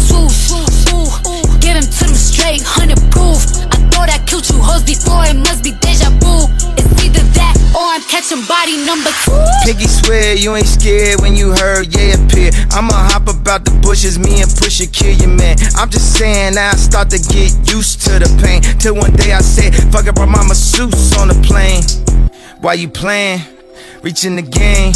[2.52, 3.40] to hundred proof.
[3.72, 6.44] I thought I killed you hoes before, it must be deja vu.
[6.76, 9.32] It's either that or I'm catching body number two.
[9.64, 12.50] Piggy swear you ain't scared when you heard yeah appear.
[12.70, 15.56] I'ma hop about the bushes, me and Pusha kill your man.
[15.76, 18.60] I'm just saying I start to get used to the pain.
[18.78, 21.82] Till one day I said, fuck it, brought my masseuse on the plane.
[22.60, 23.40] Why you playing?
[24.02, 24.92] Reaching the game,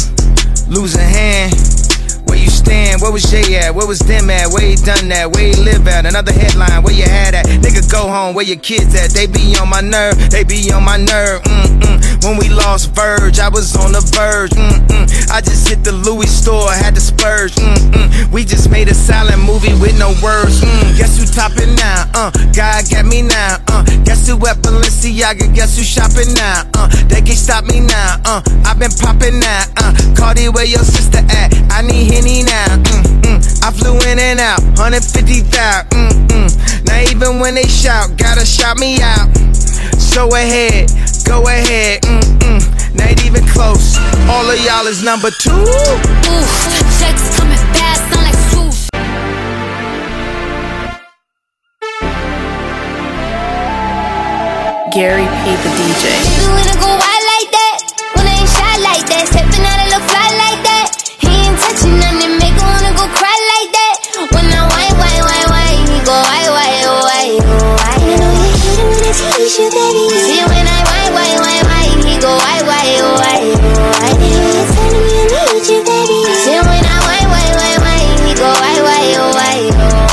[0.69, 1.88] losing hand.
[2.29, 3.01] Where you stand?
[3.01, 3.73] Where was Jay at?
[3.73, 4.53] Where was them at?
[4.53, 5.33] Where he done that?
[5.33, 6.05] Where he live at?
[6.05, 7.45] Another headline, where you had at?
[7.47, 9.09] Nigga, go home, where your kids at?
[9.11, 11.41] They be on my nerve, they be on my nerve.
[11.43, 12.23] Mm-mm.
[12.23, 14.51] When we lost Verge, I was on the verge.
[14.51, 15.31] Mm-mm.
[15.31, 17.55] I just hit the Louis store, had to splurge.
[17.55, 18.31] Mm-mm.
[18.31, 20.61] We just made a silent movie with no words.
[20.61, 20.97] Mm.
[20.97, 22.05] Guess who topping now?
[22.13, 23.57] Uh, God got me now.
[23.67, 25.53] Uh, guess who at Balenciaga?
[25.55, 26.67] Guess who shopping now?
[26.75, 28.21] Uh, they can't stop me now.
[28.25, 29.63] Uh, I've been popping now.
[29.77, 31.55] Uh, Cardi, where your sister at?
[31.71, 32.67] I need Henny now.
[32.67, 33.39] Mm-mm.
[33.63, 35.87] I flew in and out, 150,000.
[35.87, 36.51] Mm-mm.
[36.85, 39.31] Now even when they shout, gotta shout me out.
[39.95, 40.91] So ahead,
[41.23, 42.01] go ahead.
[42.03, 42.59] Mm-mm.
[42.95, 43.95] Not even close.
[44.27, 45.51] All of y'all is number two.
[45.55, 46.43] Ooh,
[46.99, 48.89] checks coming fast, sound like swoosh.
[54.91, 55.55] Gary P.
[55.55, 56.03] the DJ.
[56.03, 57.79] Baby, when I go wild like that,
[58.15, 59.38] when I ain't shy like that,
[69.49, 70.05] tease you, baby.
[70.29, 72.85] See when I whine, whine, whine, whine, he go oh, whine.
[72.85, 74.29] You know you're me
[75.29, 76.17] I need you, baby.
[76.45, 78.83] See when I whine, whine, whine, whine, he go whine,
[79.17, 80.05] oh, whine, oh.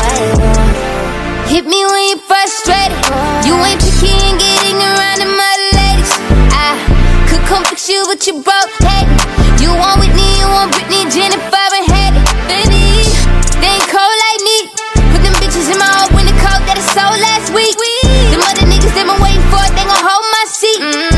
[1.52, 2.96] Hit me when you're frustrated.
[3.44, 6.12] You ain't picky and getting around the mother ladies.
[6.56, 6.80] I
[7.28, 8.72] could come fix you, but you broke.
[8.80, 9.04] Hey,
[9.60, 12.24] you want Whitney, you want Britney, Jennifer, and Haley.
[12.48, 13.04] Baby,
[13.60, 14.56] they ain't cold like me.
[15.12, 17.35] Put them bitches in my old winter coat that I sold last
[19.50, 20.80] for it, they gon' hold my seat.
[20.80, 21.15] Kryptonite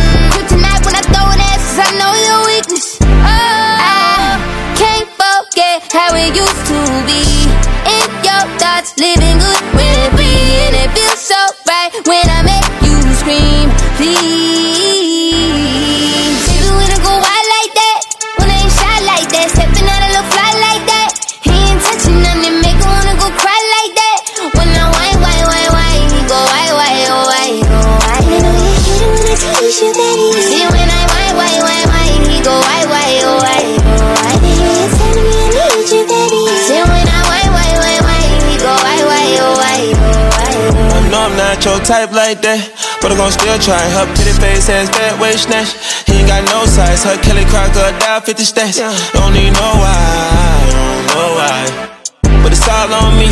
[41.88, 42.60] type like that,
[43.00, 43.80] but I'm gon' still try.
[43.96, 45.72] Her pretty face ass fat waist snatch.
[46.04, 47.02] He ain't got no size.
[47.02, 48.78] Her Kelly crocodile 50 stacks.
[49.16, 51.97] Don't even know why, don't know why.
[52.42, 53.28] But it's all on me.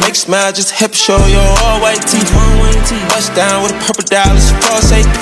[0.00, 2.30] Make smile, just hip show your all white teeth.
[3.10, 5.20] Bust down with a purple dollars, false AP.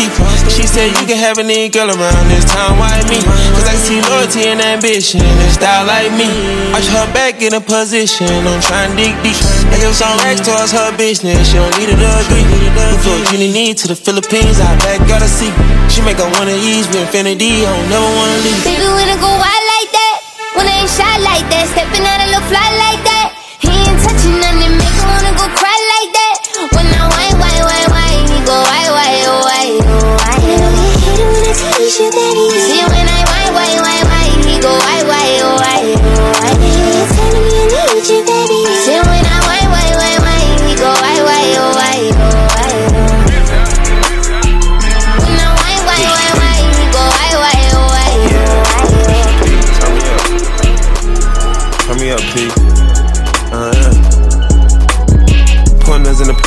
[0.50, 3.20] She said you can have any girl around this town, why me?
[3.56, 6.28] Cause I can see loyalty and ambition and style like me.
[6.72, 9.38] Watch her back in a position, I'm trying to dig deep.
[9.72, 12.44] I give some racks towards her business, she don't need agree.
[12.44, 15.52] We flew Genie need to the Philippines, I back gotta see.
[15.88, 18.64] She make her wanna ease with infinity, I don't never wanna leave.
[18.64, 19.61] Baby, when I go that,
[20.54, 23.11] when ain't shy like that, stepping out a little fly like that.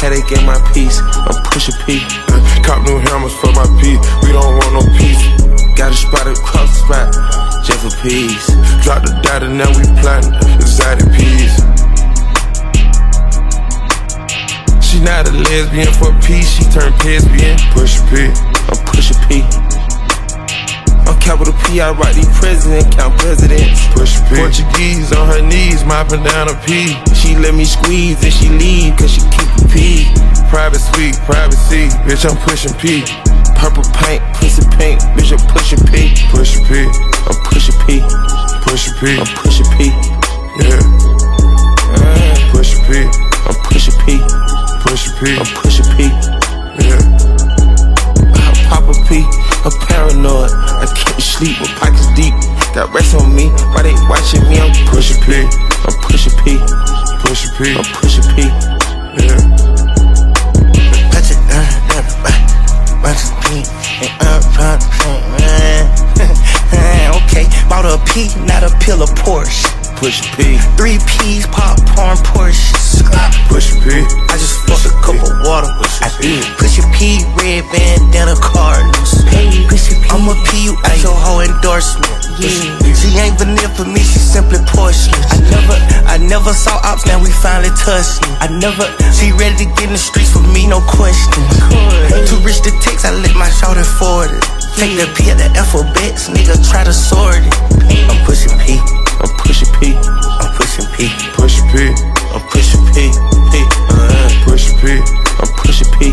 [0.05, 1.01] Pointers in the my piece.
[1.01, 1.97] I'm push a P.
[2.61, 3.97] Cop new hammers for my P.
[4.21, 5.17] We don't want no peace.
[5.73, 7.09] Got a spot across the spot.
[7.65, 8.45] Just for peace.
[8.85, 11.57] Drop the data, now we plantin' exotic peas.
[14.85, 16.53] She not a lesbian for peace.
[16.53, 17.57] She turned lesbian.
[17.73, 18.29] Push a P.
[18.69, 19.41] I'm push a P.
[21.09, 21.81] I'm capital P.
[21.81, 23.81] I write these president, count presidents.
[23.89, 24.37] Push a P.
[24.37, 26.93] Portuguese on her knees, mopping down a P.
[27.17, 30.07] She let me squeeze and she leave cause she keep P.
[30.47, 33.03] Private suite, privacy, bitch, I'm pushing P.
[33.59, 36.15] Purple paint, pussy paint, bitch, I'm pushing P.
[36.32, 36.88] Push P,
[37.28, 37.99] I'm pushing P.
[38.63, 39.91] Push P, I'm pushing P.
[40.63, 40.80] Yeah.
[41.91, 42.51] yeah.
[42.55, 44.23] Push P, I'm pushing P.
[44.88, 46.07] Push P, I'm pushing P.
[46.80, 47.03] Yeah.
[48.32, 49.28] I pop a P,
[49.67, 50.51] I'm paranoid.
[50.55, 52.34] I can't sleep with pockets deep.
[52.73, 54.55] Got rest on me, why they watching me?
[54.59, 55.43] I'm pushing P.
[55.84, 56.59] I'm pushing P.
[57.28, 57.76] Push P.
[57.76, 58.43] I'm pushing P.
[59.17, 59.64] Yeah.
[67.21, 69.69] okay, bought a P, not a pill of Porsche.
[69.97, 70.57] Push P.
[70.77, 72.73] Three P's, pop, porn, Porsche.
[73.47, 74.01] Push P.
[74.29, 75.69] I just fucked a cup of water.
[76.01, 76.43] I did.
[76.57, 79.23] Push your P, red bandana, Cardinals.
[79.69, 80.09] Push your P.
[80.09, 82.24] I'ma P you at your whole endorsement.
[82.36, 82.51] Yeah.
[82.91, 85.15] She ain't vanilla for me, she simply porcelain.
[85.31, 88.27] I never, I never saw ops, now we finally touching.
[88.43, 88.83] I never,
[89.15, 91.43] she ready to get in the streets for me, no question.
[92.27, 94.43] Too rich to text, I let my shoulder and forward it.
[94.75, 97.55] Take the P of the alphabets, nigga, try to sort it.
[98.11, 98.75] I'm pushing P.
[99.23, 99.95] I'm pushing P.
[99.95, 101.07] I'm pushing P.
[101.39, 101.88] Push P.
[102.36, 103.15] I'm pushing P.
[103.47, 103.63] P.
[103.95, 104.99] Uh, push P.
[105.39, 106.11] I'm pushing P.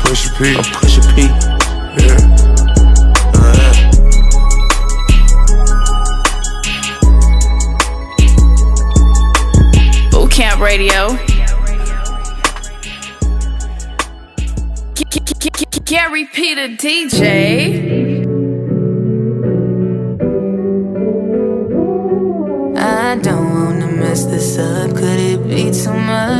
[0.00, 0.56] Push P.
[0.56, 1.28] I'm pushing P.
[2.00, 2.49] Yeah.
[10.60, 11.16] Radio.
[15.86, 18.26] Gary Peter DJ.
[22.76, 24.90] I don't wanna mess this up.
[24.94, 26.39] Could it be too much?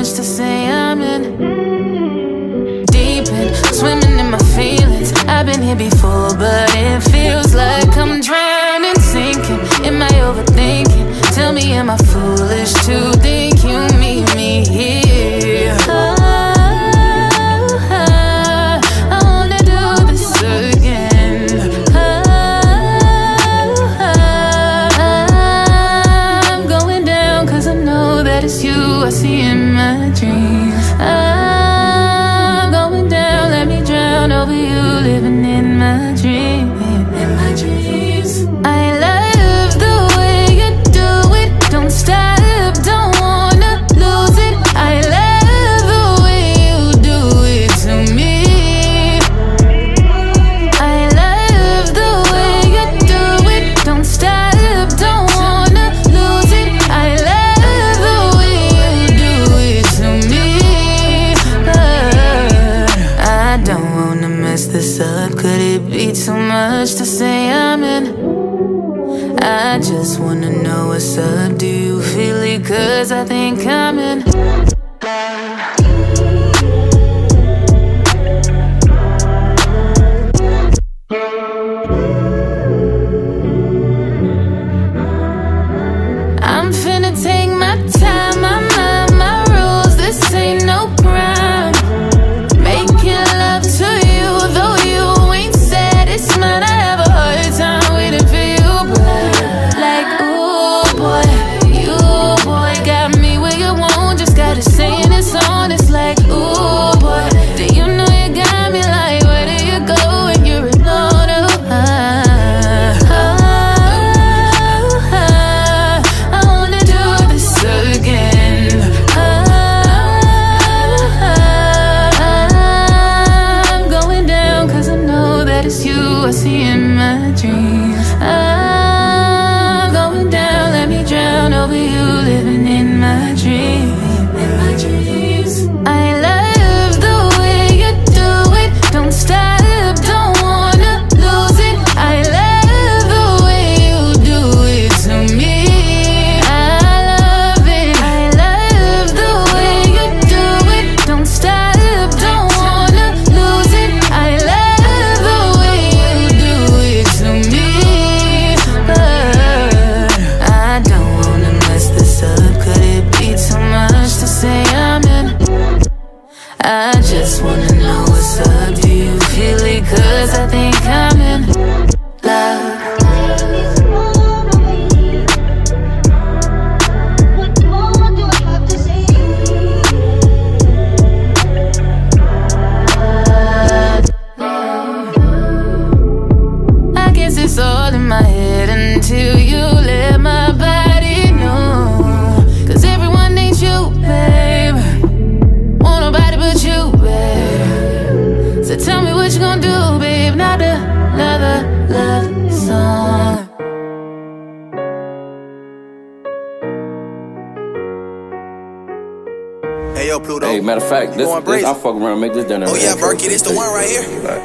[210.10, 210.46] yo, Pluto.
[210.46, 212.66] Hey, matter of fact, this, this, I fuck around make this dinner.
[212.68, 214.02] Oh, yeah, Berkey, this the one right here.
[214.02, 214.38] Yeah,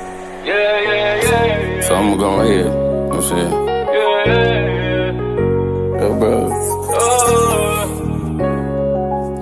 [0.46, 1.82] yeah, yeah, yeah.
[1.82, 2.68] So I'm gonna go ahead.
[3.12, 3.52] I'm saying.
[3.52, 4.44] Yeah, yeah,
[4.76, 6.02] yeah.
[6.02, 6.50] Yo, bro.
[6.52, 7.02] Oh.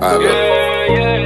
[0.00, 0.24] right, bro.
[0.24, 1.18] Yeah, yeah,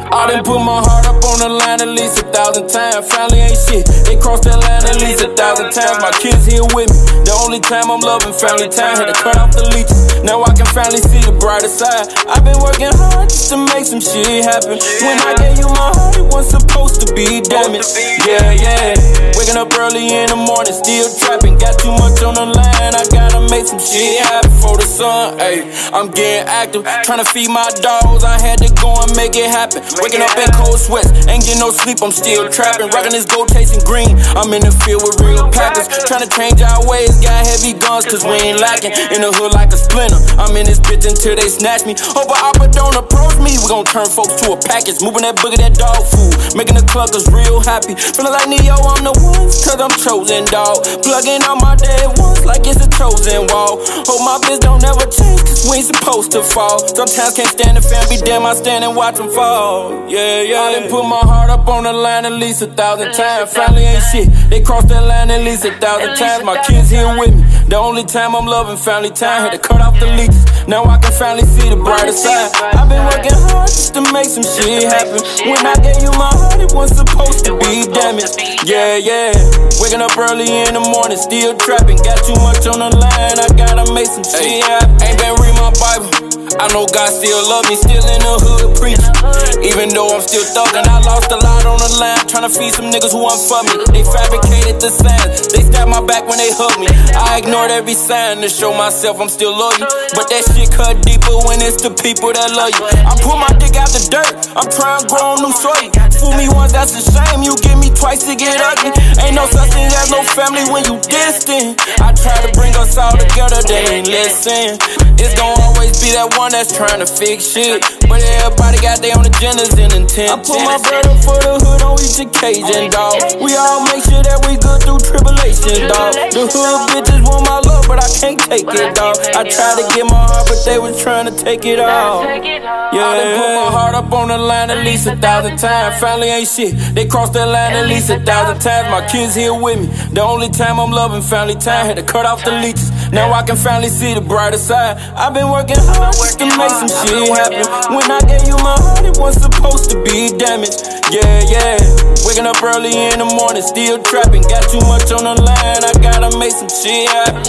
[0.00, 0.08] yeah.
[0.12, 3.08] I didn't put my heart up the line at least a thousand times.
[3.08, 3.88] Family ain't shit.
[4.04, 5.96] They crossed that line at least a thousand times.
[6.04, 7.24] My kids here with me.
[7.24, 9.00] The only time I'm loving family time.
[9.00, 10.20] Had to cut off the leeches.
[10.20, 12.12] Now I can finally see the brighter side.
[12.28, 14.76] I've been working hard just to make some shit happen.
[14.76, 17.96] When I gave you my heart, it wasn't supposed to be damaged.
[18.28, 18.92] Yeah, yeah.
[19.40, 21.56] Waking up early in the morning, still trapping.
[21.56, 22.92] Got too much on the line.
[22.92, 25.40] I gotta make some shit happen for the sun.
[25.40, 25.64] Ayy,
[25.96, 26.84] I'm getting active.
[27.08, 28.28] Trying to feed my dogs.
[28.28, 29.80] I had to go and make it happen.
[30.04, 31.08] Waking up in cold sweats.
[31.30, 32.02] Ain't get no sleep.
[32.02, 32.90] I'm still trapping.
[32.90, 34.18] Rocking this gold chasing green.
[34.34, 35.86] I'm in the field with real packers.
[36.10, 37.22] Trying to change our ways.
[37.22, 38.90] Got heavy guns, cause we ain't lacking.
[39.14, 40.18] In the hood like a splinter.
[40.42, 41.94] I'm in this bitch until they snatch me.
[42.18, 43.54] Hope a oppa don't approach me.
[43.62, 44.98] We gon' turn folks to a package.
[44.98, 46.34] Moving that boogie, that dog food.
[46.58, 47.94] Making the cluckers real happy.
[47.94, 49.46] Feeling like Neo, I'm the one.
[49.46, 50.82] Cause I'm chosen, dog.
[51.06, 53.78] Plugging on my dead ones like it's a chosen wall.
[54.02, 56.82] Hope my biz don't ever change, cause we ain't supposed to fall.
[56.82, 59.94] Sometimes can't stand the fan, be damn, I stand and watch them fall.
[60.10, 60.60] Yeah, yeah.
[60.60, 63.52] I done put my heart up on the line at least a thousand times.
[63.52, 64.28] Family ain't shit.
[64.50, 66.44] They crossed that line at least a thousand times.
[66.44, 67.42] My kids here with me.
[67.68, 69.42] The only time I'm loving family time.
[69.42, 70.42] Had to cut off the leaks.
[70.66, 72.50] Now I can finally see the brighter side.
[72.74, 75.22] I've been working hard just to make some shit happen.
[75.46, 78.38] When I gave you my heart, it wasn't supposed to be damaged.
[78.66, 79.34] Yeah, yeah.
[79.80, 81.98] Waking up early in the morning, still trapping.
[82.02, 84.96] Got too much on the line, I gotta make some shit happen.
[85.02, 86.39] Ain't been read my Bible.
[86.58, 89.14] I know God still love me, still in the hood preaching.
[89.62, 92.24] Even though I'm still thugging, I lost a lot on the line.
[92.26, 93.84] Trying to feed some niggas who want for me.
[93.92, 96.88] They fabricated the signs, they stabbed my back when they hugged me.
[97.12, 99.84] I ignored every sign to show myself I'm still loyal.
[100.16, 102.88] But that shit cut deeper when it's the people that love you.
[103.04, 105.92] I pull my dick out the dirt, I'm trying to grow new soil.
[106.16, 107.44] Fool me once, that's a shame.
[107.44, 108.96] You give me twice to get ugly.
[109.20, 111.76] Ain't no such thing as no family when you distant.
[112.00, 114.80] I try to bring us all together, they ain't listen.
[115.20, 117.84] It's gonna always be that one that's trying to fix shit.
[118.08, 120.32] But everybody got their own agendas and intent.
[120.32, 123.20] I put my brother for the hood on each occasion, dog.
[123.36, 126.16] We all make sure that we good through tribulation, dog.
[126.32, 129.20] The hood bitches want my love, but I can't take it, dog.
[129.36, 132.24] I tried to get my heart, but they was trying to take it all.
[132.24, 136.00] Yeah, I done put my heart up on the line at least a thousand times.
[136.00, 136.72] Family ain't shit.
[136.94, 138.88] They crossed that line at least a thousand times.
[138.88, 139.86] My kids here with me.
[140.14, 141.86] The only time I'm loving family time.
[141.86, 142.90] Had to cut off the leeches.
[143.10, 144.98] Now I can finally see the brighter side.
[145.16, 147.66] I've been working hard just to make some shit happen.
[147.90, 150.86] When I gave you my heart, it wasn't supposed to be damaged.
[151.10, 151.78] Yeah, yeah.
[152.22, 154.42] Waking up early in the morning, still trapping.
[154.42, 157.42] Got too much on the line, I gotta make some shit happen.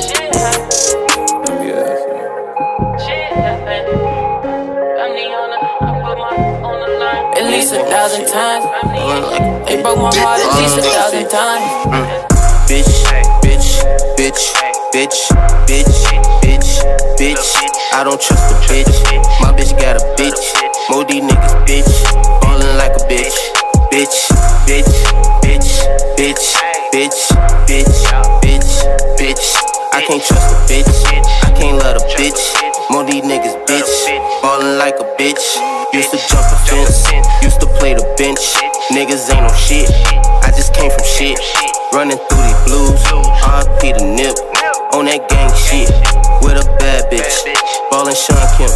[7.38, 8.66] At least a thousand times.
[9.68, 11.70] They broke my heart at least a thousand times.
[12.66, 13.06] Bitch,
[13.42, 13.86] bitch,
[14.18, 15.32] bitch, bitch,
[15.68, 15.88] bitch,
[16.44, 16.70] bitch,
[17.16, 17.48] bitch.
[17.94, 18.92] I don't trust a bitch.
[19.40, 20.36] My bitch got a bitch.
[20.90, 21.92] More these niggas bitch.
[22.42, 23.36] Ballin' like a bitch.
[23.88, 24.28] Bitch,
[24.68, 24.92] bitch,
[25.44, 25.72] bitch,
[26.18, 26.44] bitch,
[26.92, 27.20] bitch,
[27.68, 27.92] bitch,
[28.44, 28.72] bitch,
[29.16, 29.48] bitch.
[29.94, 30.92] I can't trust a bitch.
[31.44, 32.42] I can't let a bitch.
[32.92, 34.42] More these niggas bitch.
[34.42, 35.44] Ballin' like a bitch.
[35.94, 37.08] Used to jump the fence.
[37.42, 38.44] Used to play the bench.
[38.92, 39.90] Niggas ain't no shit.
[40.44, 41.40] I just came from shit.
[41.94, 43.00] Running through these blues.
[43.42, 44.51] RP the nip.
[44.94, 45.90] On that gang shit.
[46.44, 47.48] With a bad bitch.
[47.90, 48.74] Ballin' Shawn Kemp.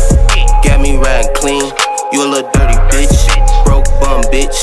[0.63, 1.65] Got me riding clean.
[2.11, 3.15] You a little dirty bitch.
[3.65, 4.55] Broke bum bitch.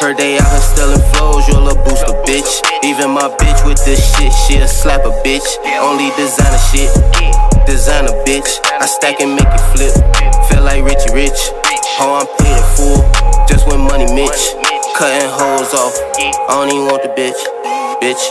[0.00, 2.64] Heard they out here stealing flows, you a little booster bitch.
[2.82, 4.32] Even my bitch with this shit,
[4.68, 5.44] slap a bitch.
[5.76, 6.88] Only designer shit,
[7.68, 8.48] designer bitch.
[8.80, 9.92] I stack and make it flip.
[10.48, 11.36] Feel like Richie Rich.
[12.00, 13.04] Oh, I'm paid in full,
[13.44, 14.56] just with money Mitch.
[14.96, 17.36] Cutting hoes off, I don't even want the bitch.
[18.00, 18.24] Bitch,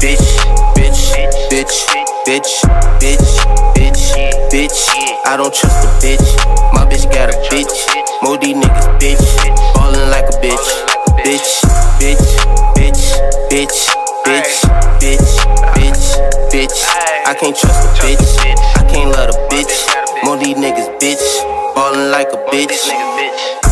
[0.00, 0.26] bitch,
[0.74, 1.14] bitch,
[1.50, 1.86] bitch,
[2.26, 2.52] bitch,
[3.00, 3.32] bitch,
[3.74, 4.02] bitch,
[4.50, 4.88] bitch.
[5.24, 6.28] I don't trust a bitch.
[6.72, 7.74] My bitch got a bitch.
[8.22, 9.74] More these niggas bitch.
[9.74, 10.66] Ballin' like a bitch.
[11.24, 11.64] Bitch,
[11.98, 12.24] bitch,
[12.76, 13.02] bitch,
[13.50, 13.88] bitch,
[14.24, 14.52] bitch,
[15.00, 15.30] bitch,
[15.74, 16.04] bitch,
[16.50, 16.78] bitch.
[17.26, 18.38] I can't trust a bitch.
[18.76, 20.24] I can't let a bitch.
[20.24, 21.74] More these niggas bitch.
[21.74, 23.63] Ballin' like a bitch.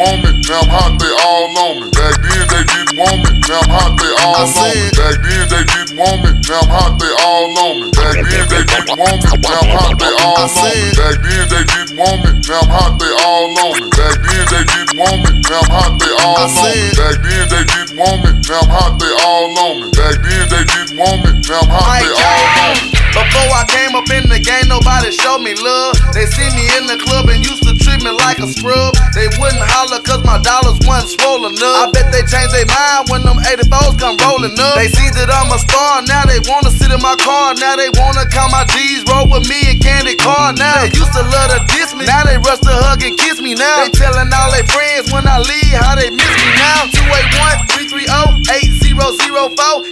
[0.00, 1.86] Want me, now I'm hot, they all on me.
[1.92, 4.88] Back then they didn't want me, now I'm hot, they all on me.
[4.96, 7.86] Back then they didn't want me, now I'm hot, they all on me.
[7.92, 10.96] Back then they didn't want me, now I'm hot, they all on me.
[10.96, 13.88] Back then they didn't want me, now I'm hot, they all on me.
[13.92, 16.96] Back then they didn't want me, now I'm hot, they all on me.
[16.96, 19.86] Back then they didn't want me, now I'm hot, they all on me.
[19.92, 23.00] Back then they didn't want me, now I'm hot, they all on me.
[23.10, 25.98] Before I came up in the game, nobody showed me love.
[26.16, 27.59] They see me in the club and to
[28.00, 28.96] treat me like a scrub.
[29.14, 31.88] They wouldn't holler cause my dollars wasn't swollen up.
[31.88, 34.76] I bet they changed their mind when them 84s come rolling up.
[34.80, 37.54] They see that I'm a star, now they wanna sit in my car.
[37.54, 40.52] Now they wanna count my G's, roll with me and candy car.
[40.56, 43.40] Now they used to love to diss me, now they rush to hug and kiss
[43.40, 43.54] me.
[43.54, 46.48] Now they telling all their friends when I leave how they miss me.
[46.56, 48.89] Now 281 330 8004.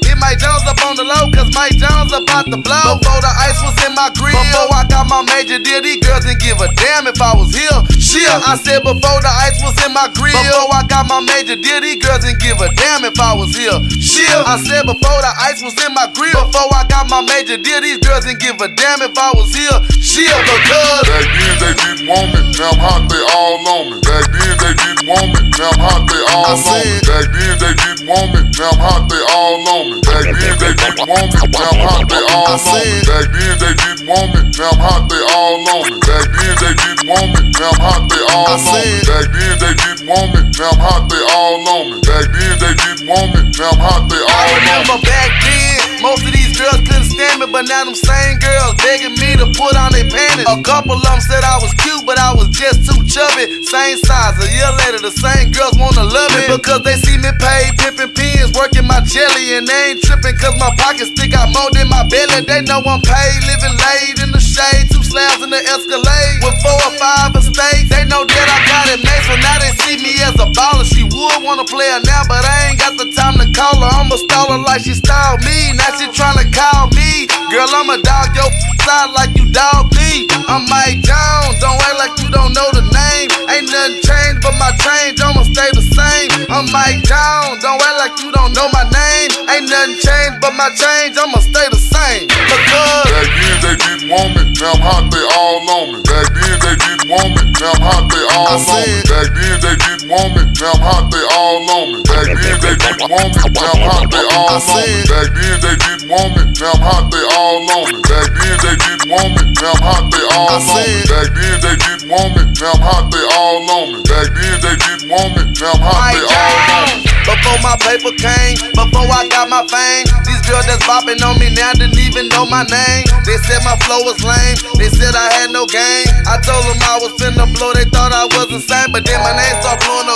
[0.04, 3.00] Hit Mike Jones up on the low, cause Mike Jones about to blow.
[3.00, 6.24] Before the ice was in my grill, before I got my major deal, these girls
[6.24, 7.78] didn't give a damn if I was here.
[7.96, 11.56] Shit, I said before the ice was in my grill, before I got my major
[11.56, 13.80] deal, these girls didn't give a damn if I was here.
[14.00, 17.56] Shit, I said before the ice was in my grill, before I got my major
[17.56, 19.78] deal, these girls didn't give a damn if I was here.
[20.00, 23.96] Shit, because back then they didn't want me, now I'm hot, they all on me.
[24.04, 26.96] Back then they didn't want me, now I'm hot, they all on me.
[27.04, 30.01] Back then they didn't want me, now I'm hot, they all on me.
[30.03, 32.82] Back then they didn't want me, now I'm hot, they all on me.
[33.07, 36.01] Back then they didn't want me, now I'm hot, they all on me.
[36.03, 38.99] Back then they didn't want me, now I'm hot, they all on me.
[39.07, 41.96] Back then they didn't want me, now I'm hot, they all on me.
[42.03, 44.59] Back then they didn't want me, now I'm hot, they all I on me.
[44.59, 48.74] remember back then, most of these girls couldn't stand me, but now them same girls
[48.82, 50.46] begging me to put on their panties.
[50.46, 53.46] A couple of them said I was cute, but I was just too chubby.
[53.66, 57.30] Same size, a year later, the same girls wanna love me because they see me
[57.38, 61.51] pay pimping pins, working my jelly, and they ain't tripping cause my pockets stick out
[61.53, 62.42] more than my belly.
[62.46, 66.56] They know I'm paid, living late in the shade, two slabs in the Escalade with
[66.66, 67.88] four or five estates.
[67.94, 70.82] They know that I got it made, so now they see me as a baller.
[70.82, 73.90] She would wanna play her now, but I ain't got the time to call her.
[74.02, 75.78] I'ma stall her like she styled me.
[75.78, 77.30] Now she tryna call me.
[77.54, 80.24] Girl, I'ma dog your side like you dog me.
[80.49, 83.28] I'm Mike Jones, don't act like you don't know the name.
[83.53, 86.28] Ain't nothing changed but my change, I'ma stay the same.
[86.49, 89.28] I'm Mike Jones, don't act like you don't know my name.
[89.53, 92.32] Ain't nothing changed but my change, I'ma stay the same.
[92.32, 96.01] Because Back then they didn't want me, now I'm hot, they all on me.
[96.09, 99.05] Back then they didn't want me, now I'm hot, they all on me.
[99.05, 102.01] Back then they didn't want me, now I'm hot, they all on me.
[102.09, 105.05] Back then they didn't want me, now I'm hot, they all on me.
[105.12, 108.01] Back then they didn't want me, now I'm hot, they all on me.
[108.09, 111.02] Back then they didn't want me, now I'm hot, they all on me.
[111.10, 113.98] Back then they didn't want me, now I'm hot, they all on me.
[114.06, 117.08] Back then they didn't want me, now I'm hot, they all on me.
[117.28, 121.52] Before my paper came, before I got my fame, these girls that's bopping on me
[121.52, 123.04] now didn't even know my name.
[123.28, 126.08] They said my flow was lame, they said I had no game.
[126.24, 129.36] I told them I was finna blow, they thought I was insane, but then my
[129.36, 130.07] name started blowing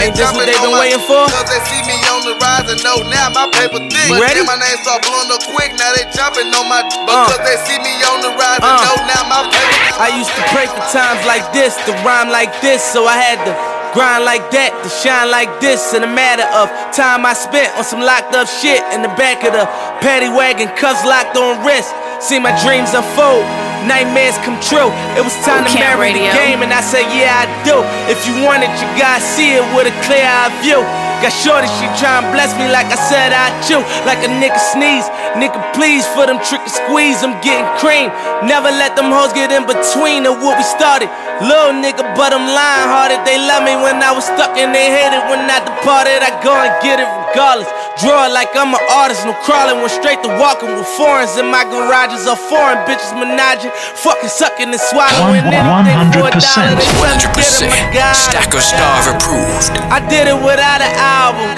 [0.00, 1.28] Ain't this what they been my waiting for?
[1.28, 4.08] Cause they see me on the rise and know now my paper thick.
[4.16, 4.40] Ready?
[4.40, 7.76] then my name start blowing up quick, now they jumping on my because they see
[7.84, 8.84] me on the rise and Uh.
[8.88, 12.50] know now my paper I used to pray for times like this, to rhyme like
[12.64, 15.94] this, so I had to grind like that, to shine like this.
[15.94, 19.42] In a matter of time I spent on some locked up shit in the back
[19.42, 19.66] of the
[20.00, 21.90] paddy wagon, cuffs locked on wrist.
[22.22, 23.44] See my dreams unfold,
[23.88, 24.92] nightmares come true.
[25.16, 26.28] It was time to marry Radio.
[26.28, 27.80] the game, and I said, Yeah, I do.
[28.12, 31.09] If you want it, you gotta see it with a clear eye view.
[31.20, 33.84] Got shorty, she tryin' bless me like I said I chew.
[34.08, 35.04] Like a nigga sneeze.
[35.36, 38.08] Nigga, please, for them trick and squeeze, I'm getting cream.
[38.48, 41.12] Never let them hoes get in between of what we started.
[41.44, 43.20] Little nigga, but I'm lying hearted.
[43.28, 46.24] They love me when I was stuck and they hated when I departed.
[46.24, 47.70] I go and get it regardless.
[48.02, 49.78] Draw it like I'm an artist, no crawling.
[49.78, 52.26] Went straight to walking with foreigns in my garages.
[52.26, 53.70] Are foreign bitches menaging,
[54.02, 56.74] fucking sucking and swallowing anything for a dollar.
[56.74, 58.16] They tell me get it, my God.
[58.16, 59.70] Stack of Star approved.
[59.94, 61.50] I did it without an album.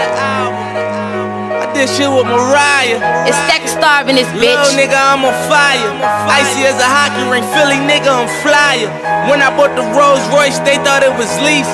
[1.62, 3.01] I did shit with Mariah.
[3.25, 4.53] It's Stack Star in this bitch.
[4.53, 5.89] Little nigga, I'm on fire.
[6.29, 8.91] Icy as a hockey ring, Philly nigga, I'm flyer.
[9.31, 11.70] When I bought the Rolls Royce, they thought it was lease.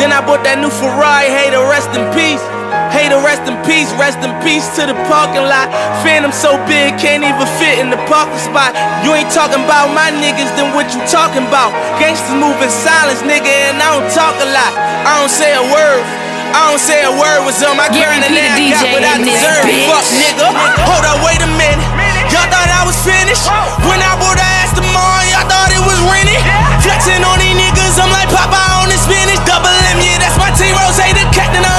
[0.00, 2.40] Then I bought that new Ferrari, hey, to rest in peace.
[2.68, 5.72] To rest in peace, rest in peace to the parking lot.
[6.04, 8.76] Phantom so big, can't even fit in the parking spot.
[9.00, 11.72] You ain't talking about my niggas, then what you talking about?
[11.96, 14.72] Gangsters move in silence, nigga, and I don't talk a lot.
[15.08, 16.04] I don't say a word.
[16.52, 18.84] I don't say a word was on my Gary grind and now I the got
[18.92, 19.64] what I deserve.
[19.64, 19.88] bitch.
[19.88, 20.46] Fuck nigga.
[20.84, 21.88] Hold up, wait a minute.
[22.28, 23.48] Y'all thought I was finished?
[23.88, 26.44] When I bought the Aston Martin, y'all thought it was rented?
[26.84, 29.40] Flexing on these niggas, I'm like Papa on the spinach.
[29.48, 30.76] Double M, yeah, that's my team.
[30.76, 31.77] Ross, the captain, I'm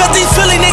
[0.00, 0.69] Cause these feeling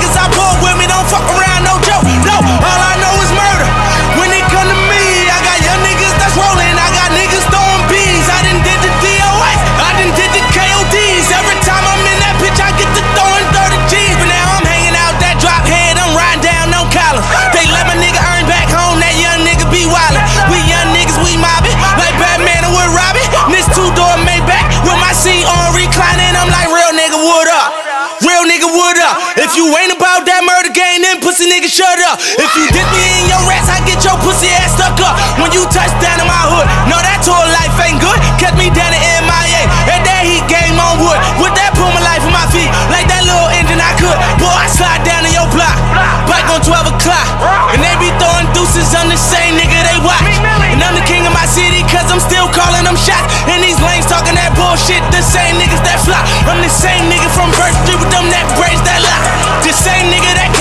[32.37, 35.17] If you dip me in your rats, I get your pussy ass stuck up.
[35.41, 38.13] When you touch down in my hood, no, that tour life ain't good.
[38.37, 41.17] Kept me down in MIA, and that heat game on wood.
[41.41, 44.13] With that pull my life on my feet, like that little engine I could.
[44.37, 45.81] Boy, I slide down in your block,
[46.29, 47.27] bike on 12 o'clock.
[47.73, 50.37] And they be throwing deuces on the same nigga they watch.
[50.69, 53.33] And I'm the king of my city, cause I'm still calling them shots.
[53.49, 56.21] And these lanes talking that bullshit, the same niggas that fly.
[56.45, 57.49] I'm the same nigga from
[57.81, 60.56] Street with them neck braids that bread.